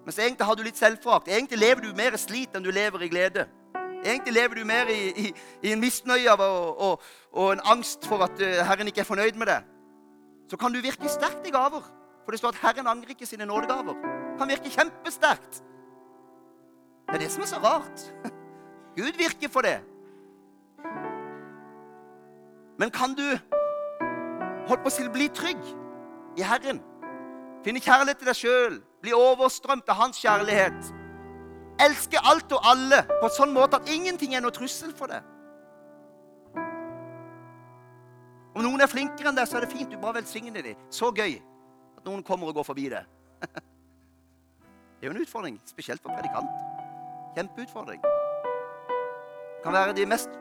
Mens 0.00 0.16
egentlig 0.18 0.46
har 0.48 0.56
du 0.56 0.62
litt 0.64 0.78
selvforakt. 0.80 1.28
Egentlig 1.28 1.58
lever 1.60 1.84
du 1.84 1.90
mer 1.94 2.14
i 2.16 2.18
slit 2.18 2.54
enn 2.56 2.64
du 2.64 2.70
lever 2.72 3.02
i 3.04 3.08
glede. 3.12 3.44
Egentlig 4.00 4.32
lever 4.32 4.56
du 4.56 4.64
mer 4.64 4.88
i, 4.88 5.10
i, 5.12 5.26
i 5.62 5.72
en 5.74 5.82
misnøye 5.82 6.32
og, 6.32 6.80
og, 6.80 7.02
og, 7.32 7.50
en 7.52 7.60
angst 7.68 8.08
for 8.08 8.24
at 8.24 8.40
uh, 8.40 8.62
Herren 8.64 8.88
ikke 8.88 9.04
er 9.04 9.08
fornøyd 9.08 9.36
med 9.36 9.50
deg. 9.52 9.66
Så 10.50 10.56
kan 10.56 10.72
du 10.72 10.80
virke 10.80 11.08
sterkt 11.12 11.46
i 11.46 11.52
gaver. 11.52 11.84
For 12.24 12.32
det 12.32 12.40
står 12.40 12.56
at 12.56 12.62
Herren 12.64 12.88
angrer 12.88 13.12
ikke 13.12 13.28
sine 13.28 13.46
nådegaver. 13.46 14.00
Kan 14.40 14.48
virke 14.48 14.72
kjempesterkt. 14.72 15.60
Det 17.06 17.18
er 17.18 17.24
det 17.26 17.30
som 17.36 17.44
er 17.44 17.52
så 17.52 17.60
rart. 17.60 18.06
Gud 18.98 19.12
virker 19.20 19.52
for 19.52 19.68
det. 19.68 19.82
Men 22.80 22.90
kan 22.90 23.12
du 23.12 23.26
holdt 24.68 24.80
på 24.80 24.88
å 24.88 24.92
si, 24.94 25.04
bli 25.12 25.26
trygg 25.36 25.60
i 26.40 26.44
Herren? 26.46 26.80
Finne 27.64 27.82
kjærlighet 27.84 28.22
til 28.22 28.30
deg 28.30 28.38
sjøl, 28.38 28.78
bli 29.04 29.12
overstrømt 29.12 29.90
av 29.92 29.98
Hans 29.98 30.20
kjærlighet. 30.22 30.92
Elske 31.84 32.20
alt 32.24 32.52
og 32.56 32.64
alle 32.70 33.02
på 33.10 33.26
en 33.28 33.34
sånn 33.34 33.52
måte 33.52 33.76
at 33.80 33.90
ingenting 33.92 34.32
er 34.36 34.40
noe 34.44 34.54
trussel 34.56 34.94
for 34.96 35.12
deg. 35.12 35.26
Om 38.56 38.64
noen 38.64 38.82
er 38.82 38.90
flinkere 38.90 39.28
enn 39.28 39.36
deg, 39.36 39.48
så 39.48 39.58
er 39.58 39.66
det 39.66 39.72
fint. 39.72 39.92
Du 39.92 40.00
bare 40.00 40.18
velsigner 40.18 40.64
dem. 40.64 40.78
Så 40.92 41.12
gøy 41.16 41.36
at 41.36 42.08
noen 42.08 42.24
kommer 42.26 42.48
og 42.48 42.56
går 42.60 42.66
forbi 42.66 42.88
det. 42.92 43.04
Det 45.00 45.08
er 45.08 45.12
jo 45.12 45.16
en 45.16 45.22
utfordring, 45.22 45.54
spesielt 45.64 46.02
for 46.04 46.12
predikant. 46.12 46.48
Kjempeutfordring. 47.36 48.02
Det 48.04 49.62
kan 49.64 49.72
være 49.72 49.94
de 49.96 50.04
mest 50.08 50.34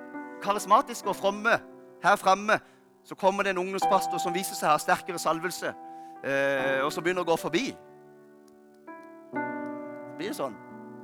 karismatiske 0.44 1.08
og 1.08 1.16
fromme 1.16 1.54
her 2.04 2.16
framme 2.16 2.60
så 3.06 3.16
kommer 3.16 3.44
det 3.44 3.50
en 3.50 3.62
ungdomspastor 3.64 4.22
som 4.22 4.34
viser 4.36 4.56
seg 4.56 4.70
å 4.70 4.76
ha 4.76 4.82
sterkere 4.82 5.20
salvelse, 5.20 5.74
eh, 6.24 6.80
og 6.84 6.92
som 6.94 7.04
begynner 7.04 7.26
å 7.26 7.32
gå 7.32 7.38
forbi. 7.42 7.66
Det 9.32 10.18
blir 10.20 10.36
sånn. 10.36 10.56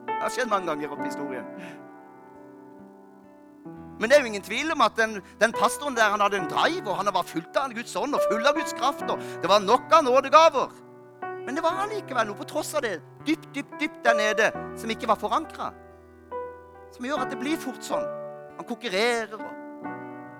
Det 0.06 0.22
har 0.22 0.34
skjedd 0.34 0.52
mange 0.52 0.70
ganger 0.70 0.94
opp 0.94 1.02
i 1.02 1.10
historien. 1.10 1.48
Men 4.00 4.12
det 4.12 4.18
er 4.18 4.26
jo 4.26 4.28
ingen 4.28 4.44
tvil 4.44 4.74
om 4.74 4.84
at 4.84 4.98
den, 5.00 5.22
den 5.40 5.54
pastoren 5.56 5.96
der 5.96 6.12
han 6.12 6.20
hadde 6.20 6.42
en 6.42 6.50
drive, 6.52 6.84
og 6.90 7.00
han 7.00 7.14
var 7.16 7.24
fullt 7.28 7.58
av 7.58 7.74
Guds 7.74 7.96
ånd 7.96 8.18
og 8.18 8.26
full 8.30 8.44
av 8.46 8.58
Guds 8.58 8.76
kraft. 8.76 9.06
og 9.10 9.22
Det 9.42 9.50
var 9.50 9.64
nok 9.64 9.94
av 9.96 10.04
nådegaver. 10.04 10.82
Men 11.46 11.56
det 11.56 11.64
var 11.64 11.80
allikevel 11.86 12.28
noe 12.28 12.38
på 12.40 12.48
tross 12.50 12.74
av 12.76 12.84
det 12.84 12.98
dypt, 13.26 13.48
dypt, 13.56 13.80
dypt 13.80 14.02
der 14.04 14.18
nede 14.18 14.52
som 14.78 14.92
ikke 14.92 15.08
var 15.08 15.20
forankra. 15.22 15.72
Som 16.92 17.08
gjør 17.08 17.24
at 17.24 17.32
det 17.32 17.40
blir 17.40 17.60
fort 17.62 17.84
sånn. 17.86 18.04
Han 18.58 18.68
konkurrerer 18.68 19.38
og 19.40 19.55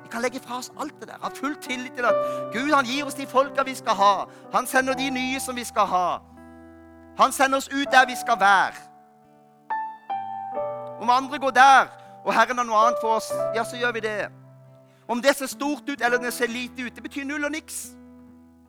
vi 0.06 0.10
kan 0.12 0.22
legge 0.22 0.40
fra 0.40 0.58
oss 0.58 0.72
alt 0.80 0.94
det 1.00 1.08
der. 1.08 1.18
Ha 1.22 1.30
full 1.34 1.56
tillit 1.62 1.94
til 1.98 2.06
at 2.06 2.16
Gud 2.54 2.74
han 2.74 2.86
gir 2.86 3.06
oss 3.06 3.18
de 3.18 3.26
folka 3.28 3.64
vi 3.66 3.74
skal 3.74 3.98
ha. 3.98 4.26
Han 4.54 4.68
sender 4.68 4.94
de 4.94 5.10
nye 5.10 5.40
som 5.40 5.56
vi 5.56 5.64
skal 5.64 5.88
ha. 5.90 6.20
Han 7.18 7.32
sender 7.32 7.58
oss 7.58 7.70
ut 7.74 7.90
der 7.92 8.06
vi 8.06 8.16
skal 8.16 8.40
være. 8.40 8.78
Om 11.02 11.10
andre 11.10 11.40
går 11.40 11.50
der, 11.50 11.88
og 12.26 12.34
Herren 12.34 12.58
har 12.58 12.66
noe 12.70 12.84
annet 12.84 13.02
for 13.02 13.18
oss, 13.18 13.32
ja, 13.56 13.64
så 13.64 13.78
gjør 13.82 13.92
vi 13.98 14.00
det. 14.06 14.30
Om 15.08 15.22
det 15.22 15.36
ser 15.36 15.50
stort 15.50 15.90
ut 15.90 16.02
eller 16.02 16.22
det 16.22 16.34
ser 16.34 16.48
lite 16.48 16.86
ut, 16.86 16.96
det 16.96 17.04
betyr 17.04 17.26
null 17.26 17.46
og 17.46 17.52
niks. 17.52 17.82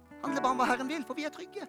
Det 0.08 0.24
handler 0.24 0.42
bare 0.42 0.56
om 0.56 0.64
hva 0.64 0.70
Herren 0.72 0.88
vil, 0.88 1.04
for 1.04 1.14
vi 1.14 1.28
er 1.28 1.36
trygge. 1.36 1.68